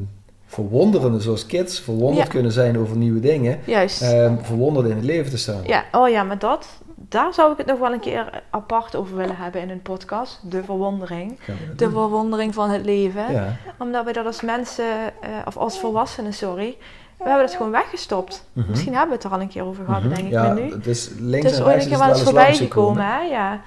verwonderende, 0.47 1.21
zoals 1.21 1.47
kids 1.47 1.81
verwonderd 1.81 2.27
Ja. 2.27 2.33
kunnen 2.33 2.53
zijn 2.53 2.79
over 2.79 2.97
nieuwe 2.97 3.21
dingen, 3.21 3.59
Juist. 3.65 4.03
ehm, 4.03 4.37
verwonderd 4.43 4.89
in 4.89 4.97
het 4.97 5.05
leven 5.05 5.31
te 5.31 5.39
staan. 5.39 5.61
Ja, 5.67 5.85
oh 5.93 6.09
ja, 6.09 6.23
maar 6.23 6.39
dat, 6.39 6.69
daar 7.09 7.35
zou 7.35 7.53
ik 7.53 7.59
het 7.59 7.67
nog 7.67 7.79
wel 7.79 7.93
een 7.93 8.01
keer 8.01 8.43
apart 8.51 8.97
over 8.97 9.17
willen 9.17 9.37
hebben 9.37 9.61
in 9.61 9.71
een 9.71 9.83
podcast. 9.83 10.41
De 10.51 10.65
verwondering. 10.65 11.39
De 11.77 11.91
verwondering 11.91 12.55
van 12.55 12.71
het 12.71 12.85
leven. 12.85 13.33
Ja. 13.33 13.57
Omdat 13.79 14.05
we 14.05 14.13
dat 14.13 14.27
als 14.27 14.41
mensen, 14.43 14.85
eh, 15.21 15.31
of 15.47 15.57
als 15.57 15.79
volwassenen, 15.81 16.33
sorry, 16.33 16.77
we 17.23 17.29
hebben 17.29 17.47
dat 17.47 17.57
gewoon 17.57 17.73
weggestopt. 17.73 18.45
Mhm. 18.53 18.71
Misschien 18.71 18.93
hebben 18.95 19.09
we 19.09 19.15
het 19.15 19.25
er 19.25 19.31
al 19.33 19.41
een 19.41 19.49
keer 19.49 19.65
over 19.65 19.85
gehad, 19.85 20.03
Mhm. 20.03 20.15
denk 20.15 20.27
ik 20.27 20.33
ja, 20.33 20.53
me 20.53 20.61
nu. 20.61 20.73
Het 20.73 20.87
is 20.87 21.11
links 21.19 21.45
Het 21.45 21.53
is 21.53 21.59
en 21.59 21.65
ooit 21.65 21.73
rechts 21.75 21.85
een 21.85 21.91
keer 21.91 22.01
het 22.01 22.07
wel 22.09 22.17
eens 22.19 22.23
voorbij 22.25 22.55
gekomen, 22.55 23.05
hè? 23.07 23.21
Ja. 23.21 23.61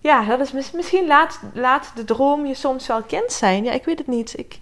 Ja, 0.00 0.24
dat 0.24 0.40
is 0.40 0.52
mis- 0.52 0.70
misschien 0.72 1.06
laat, 1.06 1.40
laat 1.54 1.92
de 1.94 2.04
droom 2.04 2.46
je 2.46 2.54
soms 2.54 2.86
wel 2.86 3.02
kind 3.02 3.32
zijn. 3.32 3.64
Ja, 3.64 3.72
ik 3.72 3.84
weet 3.84 3.98
het 3.98 4.06
niet. 4.06 4.38
Ik, 4.38 4.58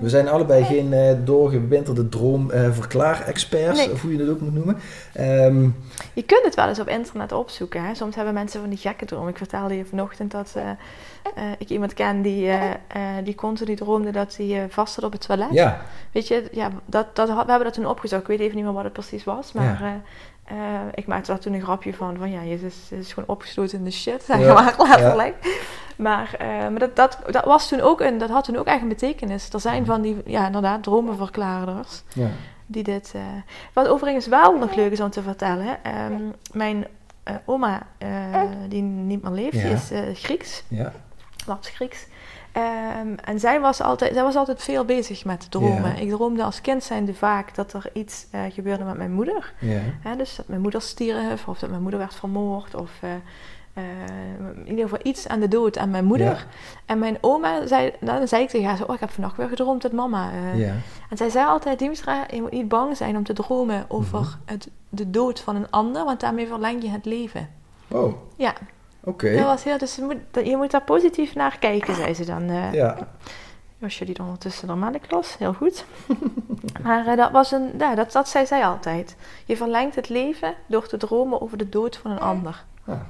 We 0.00 0.08
zijn 0.08 0.28
allebei 0.28 0.64
geen 0.64 0.92
eh, 0.92 1.14
doorgewinterde 1.24 2.08
droomverklaar-experts, 2.08 3.78
Nee. 3.78 3.92
of 3.92 4.02
hoe 4.02 4.12
je 4.12 4.18
dat 4.18 4.28
ook 4.28 4.40
moet 4.40 4.54
noemen. 4.54 4.76
Ehm, 5.12 5.62
je 6.12 6.22
kunt 6.26 6.44
het 6.44 6.54
wel 6.54 6.68
eens 6.68 6.80
op 6.80 6.88
internet 6.88 7.32
opzoeken. 7.32 7.84
Hè? 7.84 7.94
Soms 7.94 8.14
hebben 8.16 8.34
mensen 8.34 8.60
van 8.60 8.68
die 8.68 8.78
gekke 8.78 9.04
dromen. 9.04 9.28
Ik 9.28 9.36
vertelde 9.36 9.76
je 9.76 9.84
vanochtend 9.84 10.30
dat 10.30 10.52
eh, 10.56 10.70
eh, 11.34 11.44
ik 11.58 11.68
iemand 11.68 11.94
ken 11.94 12.22
die, 12.22 12.46
eh, 12.48 12.70
eh, 12.70 13.24
die 13.24 13.34
continu 13.34 13.74
droomde 13.76 14.10
dat 14.10 14.36
hij 14.36 14.46
eh, 14.62 14.68
vast 14.68 14.94
zat 14.94 15.04
op 15.04 15.12
het 15.12 15.26
toilet. 15.26 15.48
ja, 15.50 15.80
Weet 16.12 16.28
je, 16.28 16.48
ja, 16.52 16.70
dat, 16.86 17.16
dat, 17.16 17.28
we 17.28 17.34
hebben 17.34 17.64
dat 17.64 17.74
toen 17.74 17.86
opgezocht. 17.86 18.22
Ik 18.22 18.28
weet 18.28 18.40
even 18.40 18.56
niet 18.56 18.64
meer 18.64 18.74
wat 18.74 18.84
het 18.84 18.92
precies 18.92 19.24
was. 19.24 19.52
Maar 19.52 19.64
Ja. 19.82 20.00
eh, 20.44 20.56
eh, 20.56 20.80
ik 20.94 21.06
maakte 21.06 21.30
daar 21.30 21.40
toen 21.40 21.52
een 21.52 21.62
grapje 21.62 21.94
van. 21.94 22.16
Van 22.18 22.30
ja, 22.30 22.42
Jezus 22.44 22.74
is 22.88 23.12
gewoon 23.12 23.28
opgesloten 23.28 23.78
in 23.78 23.84
de 23.84 23.90
shit. 23.90 24.22
Zeg 24.22 24.38
Ja, 24.40 24.52
maar 24.52 24.74
letterlijk. 24.88 25.34
Maar, 26.00 26.34
eh, 26.38 26.46
maar 26.48 26.78
dat, 26.78 26.96
dat, 26.96 27.18
dat, 27.30 27.44
was 27.44 27.68
toen 27.68 27.80
ook 27.80 28.00
een, 28.00 28.18
dat 28.18 28.30
had 28.30 28.44
toen 28.44 28.56
ook 28.56 28.66
echt 28.66 28.82
een 28.82 28.88
betekenis. 28.88 29.48
Er 29.52 29.60
zijn 29.60 29.86
van 29.86 30.00
die, 30.02 30.16
ja 30.26 30.46
inderdaad, 30.46 30.82
dromenverklaarders. 30.82 32.02
ja. 32.14 32.28
Die 32.66 32.82
dit, 32.82 33.12
eh, 33.14 33.22
wat 33.72 33.88
overigens 33.88 34.26
wel 34.26 34.58
nog 34.58 34.74
leuk 34.74 34.92
is 34.92 35.00
om 35.00 35.10
te 35.10 35.22
vertellen. 35.22 35.84
ehm, 35.84 36.22
mijn 36.52 36.86
eh, 37.22 37.34
oma, 37.44 37.82
die 38.68 38.82
niet 38.82 39.22
meer 39.22 39.32
leeft, 39.32 39.56
Ja. 39.56 39.62
die 39.62 39.72
is 39.72 39.90
Grieks. 40.22 40.62
ja. 40.68 40.92
Labs 41.46 41.68
Grieks. 41.68 42.06
Ehm, 42.52 43.14
en 43.24 43.40
zij 43.40 43.60
was, 43.60 43.80
altijd, 43.82 44.14
zij 44.14 44.22
was 44.22 44.36
altijd 44.36 44.62
veel 44.62 44.84
bezig 44.84 45.24
met 45.24 45.50
dromen. 45.50 45.94
Ja. 45.96 46.00
Ik 46.00 46.10
droomde 46.10 46.42
als 46.42 46.60
kind 46.60 46.82
zijnde 46.82 47.14
vaak 47.14 47.54
dat 47.54 47.72
er 47.72 47.90
iets 47.92 48.26
gebeurde 48.50 48.84
met 48.84 48.96
mijn 48.96 49.12
moeder. 49.12 49.52
ja. 50.04 50.14
Dus 50.16 50.36
dat 50.36 50.48
mijn 50.48 50.60
moeder 50.60 50.82
stierf 50.82 51.48
of 51.48 51.58
dat 51.58 51.70
mijn 51.70 51.82
moeder 51.82 52.00
werd 52.00 52.14
vermoord. 52.14 52.74
Of 52.74 52.90
eh, 53.74 53.82
in 54.54 54.68
ieder 54.68 54.82
geval 54.84 54.98
iets 55.02 55.28
aan 55.28 55.40
de 55.40 55.48
dood 55.48 55.78
aan 55.78 55.90
mijn 55.90 56.04
moeder. 56.04 56.26
Ja. 56.26 56.36
En 56.86 56.98
mijn 56.98 57.18
oma 57.20 57.66
zei, 57.66 57.92
dan 58.00 58.28
zei 58.28 58.42
ik 58.42 58.48
tegen 58.48 58.66
haar 58.68 58.76
zo, 58.76 58.84
oh, 58.84 58.94
ik 58.94 59.00
heb 59.00 59.10
vannacht 59.10 59.36
weer 59.36 59.48
gedroomd 59.48 59.82
dat 59.82 59.92
mama... 59.92 60.30
eh, 60.32 60.58
ja. 60.58 60.72
En 61.10 61.16
zij 61.16 61.30
zei 61.30 61.46
altijd, 61.46 61.80
je 61.80 62.38
moet 62.40 62.50
niet 62.50 62.68
bang 62.68 62.96
zijn 62.96 63.16
om 63.16 63.24
te 63.24 63.32
dromen 63.32 63.84
over 63.88 64.18
Mhm. 64.20 64.28
het, 64.44 64.68
de 64.88 65.10
dood 65.10 65.40
van 65.40 65.56
een 65.56 65.70
ander, 65.70 66.04
want 66.04 66.20
daarmee 66.20 66.46
verleng 66.46 66.82
je 66.82 66.88
het 66.88 67.04
leven. 67.04 67.48
Oh, 67.88 68.14
Ja, 68.36 68.52
oké. 69.04 69.36
dat 69.36 69.44
was 69.44 69.64
heel, 69.64 69.78
dus 69.78 69.96
je 69.96 70.02
moet, 70.02 70.44
je 70.46 70.56
moet 70.56 70.70
daar 70.70 70.82
positief 70.82 71.34
naar 71.34 71.58
kijken, 71.58 71.94
zei 71.94 72.14
ze 72.14 72.24
dan. 72.24 72.48
eh 72.48 72.72
Ja, 72.72 72.96
Josje 73.78 74.04
die 74.04 74.18
ondertussen 74.20 74.68
de 74.68 74.74
melk 74.74 75.10
los, 75.10 75.38
heel 75.38 75.52
goed. 75.52 75.84
maar 76.84 77.16
dat, 77.16 77.30
was 77.30 77.52
een, 77.52 77.70
ja, 77.78 77.94
dat, 77.94 78.12
dat 78.12 78.28
zei 78.28 78.46
zij 78.46 78.66
altijd. 78.66 79.16
Je 79.44 79.56
verlengt 79.56 79.94
het 79.94 80.08
leven 80.08 80.54
door 80.66 80.86
te 80.86 80.96
dromen 80.96 81.40
over 81.40 81.58
de 81.58 81.68
dood 81.68 81.96
van 81.96 82.10
een 82.10 82.20
ander. 82.20 82.64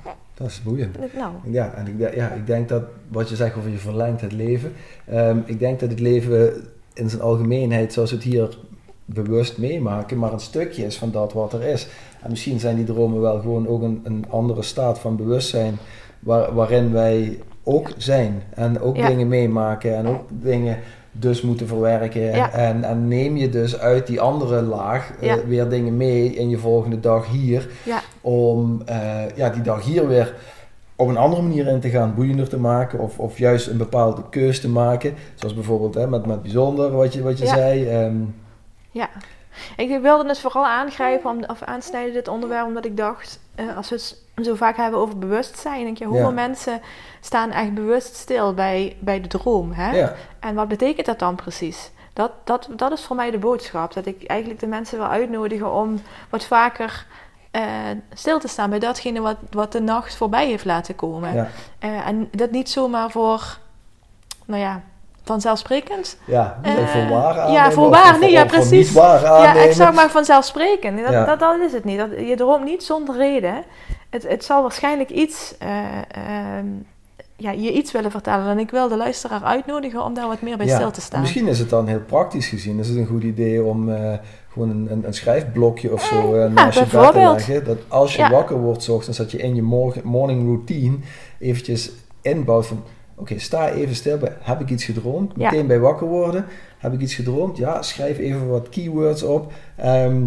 Ja, 0.05 0.15
dat 0.35 0.47
is 0.47 0.63
boeiend. 0.63 0.97
Nou, 1.17 1.33
Ja, 1.45 1.73
en 1.75 1.87
ik, 1.87 2.15
ja, 2.15 2.29
ik 2.31 2.47
denk 2.47 2.69
dat 2.69 2.83
wat 3.09 3.29
je 3.29 3.37
zegt 3.37 3.57
over 3.57 3.71
je 3.71 3.79
verlengt 3.79 4.21
het 4.21 4.33
leven. 4.33 4.73
ehm, 5.07 5.39
ik 5.45 5.59
denk 5.59 5.81
dat 5.81 5.91
het 5.91 6.01
leven 6.01 6.53
in 6.95 7.11
zijn 7.11 7.23
algemeenheid, 7.23 7.93
zoals 7.93 8.11
we 8.11 8.17
het 8.17 8.25
hier 8.25 8.59
bewust 9.05 9.59
meemaken, 9.59 10.19
maar 10.19 10.33
een 10.33 10.41
stukje 10.41 10.85
is 10.85 10.99
van 10.99 11.11
dat 11.11 11.33
wat 11.33 11.53
er 11.53 11.63
is. 11.63 11.89
En 12.23 12.31
misschien 12.31 12.61
zijn 12.61 12.77
die 12.77 12.85
dromen 12.85 13.21
wel 13.21 13.41
gewoon 13.41 13.69
ook 13.69 13.83
een, 13.83 14.01
een 14.05 14.25
andere 14.31 14.63
staat 14.63 14.99
van 14.99 15.17
bewustzijn 15.17 15.79
waar, 16.21 16.55
waarin 16.55 16.93
wij 16.93 17.39
ook 17.65 17.91
zijn 17.97 18.43
en 18.55 18.81
ook 18.81 18.97
Ja. 18.97 19.07
dingen 19.07 19.29
meemaken 19.29 19.97
en 19.97 20.07
ook 20.07 20.23
dingen 20.29 20.79
dus 21.13 21.43
moeten 21.43 21.67
verwerken. 21.67 22.21
Ja. 22.21 22.53
En, 22.53 22.85
en 22.85 23.09
neem 23.09 23.37
je 23.37 23.49
dus 23.49 23.79
uit 23.79 24.07
die 24.07 24.21
andere 24.21 24.63
laag 24.63 25.13
eh, 25.21 25.35
weer 25.35 25.69
dingen 25.69 25.97
mee 25.97 26.35
in 26.35 26.49
je 26.49 26.59
volgende 26.59 27.01
dag 27.01 27.27
hier 27.31 27.69
ja, 27.85 28.01
om 28.21 28.83
eh, 28.87 29.37
ja, 29.37 29.49
die 29.51 29.63
dag 29.63 29.85
hier 29.85 30.09
weer 30.09 30.35
op 30.97 31.09
een 31.09 31.17
andere 31.17 31.43
manier 31.43 31.67
in 31.67 31.81
te 31.81 31.89
gaan, 31.91 32.15
boeiender 32.15 32.49
te 32.49 32.59
maken 32.59 32.99
of, 32.99 33.19
of 33.19 33.39
juist 33.39 33.67
een 33.67 33.77
bepaalde 33.77 34.23
keus 34.31 34.61
te 34.61 34.69
maken. 34.69 35.15
Zoals 35.35 35.55
bijvoorbeeld 35.55 35.95
hè, 35.95 36.07
met, 36.09 36.27
met 36.27 36.43
bijzonder, 36.43 36.91
wat 36.91 37.13
je, 37.13 37.23
wat 37.23 37.39
je 37.39 37.45
Ja. 37.45 37.55
zei. 37.55 37.89
ehm, 37.89 38.17
ja. 38.91 39.09
Ik 39.77 40.01
wilde 40.03 40.29
het 40.29 40.39
vooral 40.39 40.67
aangrijpen 40.67 41.31
om, 41.31 41.45
of 41.47 41.63
aansnijden 41.63 42.13
dit 42.13 42.29
onderwerp, 42.29 42.67
omdat 42.67 42.85
ik 42.85 42.97
dacht, 42.97 43.41
eh, 43.55 43.77
als 43.77 43.89
we 43.89 43.95
het 43.95 44.47
zo 44.47 44.55
vaak 44.55 44.77
hebben 44.77 45.01
over 45.01 45.19
bewustzijn, 45.19 45.85
denk 45.85 45.99
je, 45.99 46.05
hoeveel 46.05 46.27
Ja. 46.29 46.31
mensen 46.35 46.81
staan 47.21 47.51
echt 47.51 47.75
bewust 47.75 48.15
stil 48.17 48.55
bij, 48.55 48.97
bij 49.01 49.21
de 49.21 49.29
droom? 49.29 49.73
Hè? 49.73 49.91
ja, 49.97 50.15
En 50.41 50.55
wat 50.55 50.69
betekent 50.69 51.07
dat 51.07 51.19
dan 51.19 51.35
precies? 51.35 51.91
Dat, 52.13 52.31
dat, 52.45 52.69
dat 52.77 52.93
is 52.93 53.05
voor 53.05 53.17
mij 53.17 53.31
de 53.31 53.39
boodschap. 53.39 53.93
Dat 53.95 54.07
ik 54.07 54.25
eigenlijk 54.27 54.61
de 54.61 54.67
mensen 54.67 54.99
wil 54.99 55.07
uitnodigen 55.09 55.73
om 55.73 56.01
wat 56.31 56.45
vaker 56.45 57.07
eh, 57.51 57.63
stil 58.15 58.39
te 58.39 58.49
staan 58.49 58.71
bij 58.71 58.79
datgene 58.79 59.21
wat, 59.21 59.37
wat 59.51 59.73
de 59.73 59.81
nacht 59.81 60.17
voorbij 60.17 60.47
heeft 60.47 60.65
laten 60.65 60.95
komen. 60.97 61.35
ja, 61.35 61.49
Eh, 61.79 62.07
en 62.07 62.29
dat 62.33 62.51
niet 62.51 62.71
zomaar 62.71 63.11
voor, 63.11 63.59
nou 64.45 64.61
ja, 64.61 64.81
vanzelfsprekend. 65.25 66.17
ja, 66.27 66.59
Eh, 66.63 66.73
voor 66.87 67.09
waar 67.09 67.51
ja, 67.51 67.71
voor 67.73 67.91
waar, 67.91 68.19
nee, 68.19 68.31
ja, 68.31 68.45
precies. 68.45 68.71
niet 68.71 68.93
waar 68.93 69.27
aannemen. 69.27 69.57
Ja, 69.63 69.69
ik 69.69 69.73
zou 69.73 69.95
maar 69.95 70.11
vanzelfsprekend. 70.11 70.99
Dat, 71.01 71.13
Ja. 71.13 71.25
dat, 71.25 71.39
dat 71.39 71.61
is 71.61 71.73
het 71.73 71.85
niet. 71.85 71.99
Dat, 71.99 72.09
je 72.11 72.35
droomt 72.37 72.65
niet 72.65 72.83
zonder 72.85 73.17
reden. 73.17 73.65
Het, 74.11 74.29
het 74.29 74.45
zal 74.45 74.63
waarschijnlijk 74.63 75.11
iets, 75.11 75.55
eh, 75.59 75.79
ehm, 76.11 76.67
ja, 77.41 77.51
je 77.51 77.73
iets 77.73 77.93
willen 77.93 78.11
vertellen. 78.11 78.47
En 78.47 78.59
ik 78.59 78.71
wil 78.71 78.89
de 78.89 78.97
luisteraar 78.97 79.43
uitnodigen 79.43 80.05
om 80.05 80.15
daar 80.15 80.27
wat 80.27 80.41
meer 80.43 80.57
bij 80.57 80.67
Ja, 80.67 80.77
stil 80.77 80.91
te 80.91 81.01
staan. 81.01 81.21
Misschien 81.21 81.47
is 81.47 81.59
het 81.59 81.71
dan 81.71 81.87
heel 81.87 82.01
praktisch 82.07 82.47
gezien. 82.47 82.79
Is 82.79 82.89
het 82.89 82.97
een 82.97 83.07
goed 83.07 83.23
idee 83.23 83.63
om 83.63 83.91
eh, 83.93 84.13
gewoon 84.53 84.71
een, 84.71 84.87
een, 84.91 85.07
een 85.07 85.15
schrijfblokje 85.15 85.93
of 85.93 86.03
zo 86.05 86.35
eh, 86.35 86.51
naast 86.53 86.79
je 86.79 86.87
bed 86.93 87.13
te 87.13 87.19
leggen. 87.19 87.65
Dat 87.65 87.79
als 87.89 88.13
je 88.17 88.19
Ja. 88.23 88.31
wakker 88.31 88.57
wordt 88.61 88.89
ochtends, 88.89 89.19
dat 89.19 89.31
je 89.31 89.39
in 89.39 89.55
je 89.55 89.63
morgen, 89.63 90.01
morning 90.05 90.45
routine 90.45 90.97
eventjes 91.39 91.91
inbouwt 92.23 92.67
van... 92.67 92.83
Oké, 93.15 93.39
sta 93.39 93.69
even 93.69 93.95
stil 93.95 94.19
bij, 94.19 94.37
heb 94.41 94.61
ik 94.61 94.71
iets 94.71 94.85
gedroomd? 94.85 95.37
Meteen 95.37 95.67
bij 95.67 95.79
wakker 95.81 96.07
worden, 96.07 96.45
heb 96.79 96.93
ik 96.93 97.01
iets 97.01 97.15
gedroomd? 97.15 97.57
Ja, 97.57 97.83
schrijf 97.83 98.19
even 98.19 98.49
wat 98.49 98.69
keywords 98.69 99.23
op. 99.23 99.53
ehm, 99.77 100.23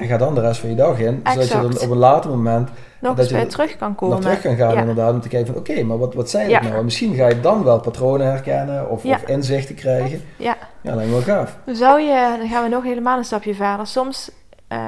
en 0.00 0.06
ga 0.06 0.16
dan 0.16 0.34
de 0.34 0.40
rest 0.40 0.60
van 0.60 0.68
je 0.70 0.74
dag 0.76 0.98
in. 0.98 1.22
Zodat 1.32 1.48
je 1.48 1.54
dan 1.54 1.78
op 1.80 1.90
een 1.90 1.96
later 1.96 2.30
moment 2.30 2.68
Nog 3.00 3.10
dat 3.16 3.18
eens 3.18 3.28
je 3.28 3.36
er- 3.36 3.48
terug 3.48 3.76
kan 3.76 3.94
komen. 3.94 4.14
nog 4.14 4.24
terug 4.24 4.40
kan 4.40 4.56
gaan 4.56 4.72
Ja. 4.74 4.80
inderdaad. 4.80 5.12
Om 5.12 5.20
te 5.20 5.28
kijken 5.28 5.52
van 5.52 5.62
oké, 5.62 5.82
maar 5.82 5.98
wat, 5.98 6.14
wat 6.14 6.30
zijn 6.30 6.48
Ja. 6.48 6.54
het 6.58 6.62
nou? 6.66 6.78
En 6.78 6.84
misschien 6.84 7.14
ga 7.14 7.28
je 7.28 7.40
dan 7.40 7.64
wel 7.64 7.80
patronen 7.80 8.26
herkennen 8.26 8.90
of, 8.90 9.02
Ja. 9.02 9.14
of 9.14 9.22
inzichten 9.28 9.74
krijgen. 9.74 10.22
Ja. 10.36 10.56
Ja, 10.80 10.94
lijkt 10.94 11.10
me 11.10 11.16
wel 11.24 11.36
gaaf. 11.36 11.56
Zou 11.66 12.00
je, 12.00 12.36
dan 12.38 12.48
gaan 12.48 12.62
we 12.62 12.68
nog 12.68 12.82
helemaal 12.82 13.18
een 13.18 13.24
stapje 13.24 13.54
verder. 13.54 13.86
Soms 13.86 14.30
eh, 14.68 14.78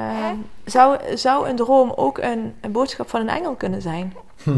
zou, 0.65 0.97
zou 1.15 1.49
een 1.49 1.57
droom 1.57 1.93
ook 1.97 2.19
een, 2.19 2.55
een 2.61 2.73
boodschap 2.73 3.09
van 3.09 3.21
een 3.21 3.29
engel 3.29 3.55
kunnen 3.55 3.83
zijn. 3.83 4.13
Hm. 4.43 4.51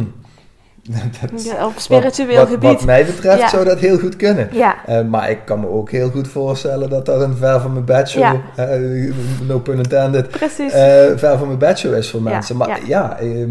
Dat 1.20 1.44
Ja, 1.44 1.66
Op 1.66 1.72
spiritueel 1.76 2.36
wat, 2.38 2.48
gebied. 2.48 2.70
Wat 2.72 2.84
mij 2.84 3.04
betreft 3.06 3.38
Ja. 3.40 3.48
zou 3.48 3.64
dat 3.64 3.78
heel 3.78 3.98
goed 3.98 4.16
kunnen. 4.16 4.48
Ja, 4.52 4.74
Eh, 4.86 5.00
maar 5.02 5.30
ik 5.30 5.38
kan 5.44 5.60
me 5.60 5.68
ook 5.68 5.90
heel 5.90 6.10
goed 6.10 6.28
voorstellen 6.28 6.90
dat 6.90 7.06
dat 7.06 7.20
een 7.20 7.36
ver 7.36 7.60
van 7.60 7.72
mijn 7.72 7.84
bedshow, 7.84 8.22
Ja. 8.22 8.40
eh, 8.56 8.80
no 9.48 9.58
pun 9.58 9.76
intended, 9.76 10.28
precies. 10.28 10.72
ver 11.16 11.38
van 11.38 11.46
mijn 11.46 11.58
bedshow 11.58 11.94
is 11.94 12.10
voor 12.10 12.22
mensen. 12.22 12.56
Maar 12.56 12.80
ja. 12.86 13.18
ehm, 13.18 13.50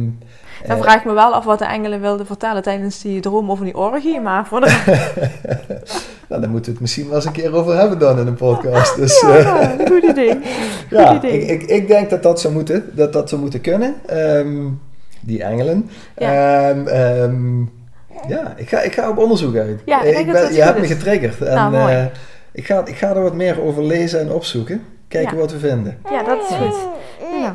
dan 0.68 0.78
vraag 0.78 0.96
ik 0.96 1.06
me 1.06 1.14
wel 1.14 1.34
af 1.34 1.44
wat 1.46 1.60
de 1.60 1.66
engelen 1.66 2.02
wilden 2.02 2.26
vertellen 2.26 2.62
tijdens 2.62 3.02
die 3.02 3.20
droom 3.20 3.52
over 3.52 3.66
die 3.66 3.78
orgie. 3.78 4.20
Maar 4.22 4.46
voor 4.48 4.60
de... 4.62 4.66
nou, 6.30 6.42
daar 6.42 6.50
moeten 6.50 6.66
we 6.66 6.72
het 6.72 6.80
misschien 6.80 7.06
wel 7.08 7.16
eens 7.16 7.26
een 7.26 7.32
keer 7.32 7.56
over 7.56 7.78
hebben 7.78 8.00
dan 8.00 8.20
in 8.20 8.28
een 8.28 8.36
podcast. 8.36 8.96
Dus, 8.96 9.22
Ja, 9.22 9.76
goed 9.88 10.04
idee. 10.04 10.40
Ja, 10.90 11.08
Goed 11.14 11.24
idee. 11.24 11.42
ik, 11.46 11.62
ik, 11.62 11.70
ik 11.70 11.88
denk 11.88 12.10
dat 12.10 12.24
dat 12.24 12.40
zou 12.42 12.54
moeten, 12.54 12.84
dat 12.94 13.14
dat 13.14 13.30
zou 13.30 13.42
moeten 13.42 13.62
kunnen. 13.62 13.94
Ehm, 14.06 14.66
die 15.26 15.44
engelen. 15.44 15.90
Ja. 16.18 16.70
Ehm, 16.70 16.88
ehm, 16.88 17.60
ja, 18.28 18.54
ik 18.56 18.70
ga, 18.70 18.82
ik 18.82 18.94
ga 18.94 19.10
op 19.10 19.18
onderzoek 19.18 19.56
uit. 19.56 19.82
Ja, 19.86 20.02
ik 20.02 20.14
denk 20.14 20.26
dat 20.26 20.34
ben, 20.34 20.42
dat 20.44 20.56
je 20.56 20.62
goed 20.62 20.64
hebt 20.74 20.80
me 20.80 20.88
getriggerd. 20.88 21.42
En, 21.42 21.56
Nou, 21.56 21.72
mooi. 21.72 21.94
eh, 21.96 22.06
ik, 22.52 22.66
ga, 22.66 22.86
ik 22.86 22.96
ga 22.96 23.10
er 23.16 23.22
wat 23.22 23.34
meer 23.36 23.62
over 23.62 23.84
lezen 23.84 24.20
en 24.20 24.32
opzoeken. 24.32 24.84
Kijken 25.08 25.34
Ja. 25.36 25.40
wat 25.42 25.52
we 25.52 25.60
vinden. 25.60 25.98
Ja, 26.12 26.24
dat 26.24 26.40
is 26.50 26.56
goed. 26.56 26.76
Nou, 27.40 27.54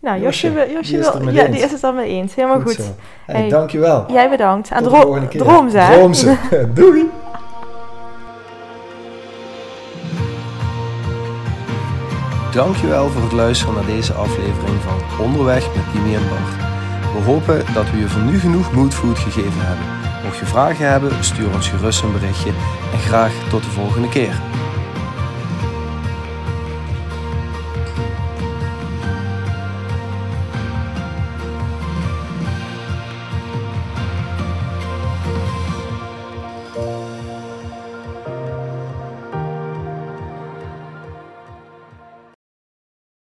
nou 0.00 0.20
Josje, 0.20 0.48
Josje, 0.52 0.90
die 0.90 0.98
is 0.98 1.06
het 1.06 1.18
wil, 1.18 1.32
ja, 1.34 1.42
eens. 1.46 1.54
die 1.56 1.64
is 1.64 1.70
het 1.72 1.80
dan 1.80 1.94
mee 1.94 2.08
eens. 2.08 2.34
Helemaal 2.34 2.60
goed. 2.60 2.72
zo. 2.74 2.82
Hey, 3.26 3.40
Hey. 3.40 3.48
Dankjewel. 3.48 4.04
Jij 4.12 4.30
bedankt. 4.30 4.70
En 4.70 4.76
Tot 4.76 4.84
de 4.84 4.90
dro 4.90 5.00
volgende 5.00 5.28
keer. 5.28 5.40
droom 5.40 5.70
ze. 5.70 5.86
Droom 5.92 6.14
ze. 6.14 6.36
Doei. 6.74 7.04
Dankjewel 12.52 13.08
voor 13.08 13.22
het 13.22 13.32
luisteren 13.32 13.74
naar 13.74 13.86
deze 13.86 14.12
aflevering 14.12 14.76
van 14.82 15.24
Onderweg 15.26 15.74
met 15.74 15.84
Kimi 15.92 16.14
en 16.14 16.22
Bart. 16.28 16.67
We 17.18 17.24
hopen 17.24 17.74
dat 17.74 17.90
we 17.90 17.96
je 17.96 18.08
voor 18.08 18.22
nu 18.22 18.38
genoeg 18.38 18.72
moodfood 18.72 19.18
gegeven 19.18 19.66
hebben. 19.66 19.86
Mocht 20.24 20.38
je 20.38 20.46
vragen 20.46 20.90
hebben, 20.90 21.24
stuur 21.24 21.52
ons 21.54 21.68
gerust 21.68 22.02
een 22.02 22.12
berichtje 22.12 22.50
en 22.92 22.98
graag 22.98 23.32
tot 23.48 23.62
de 23.62 23.70
volgende 23.70 24.08
keer. 24.08 24.40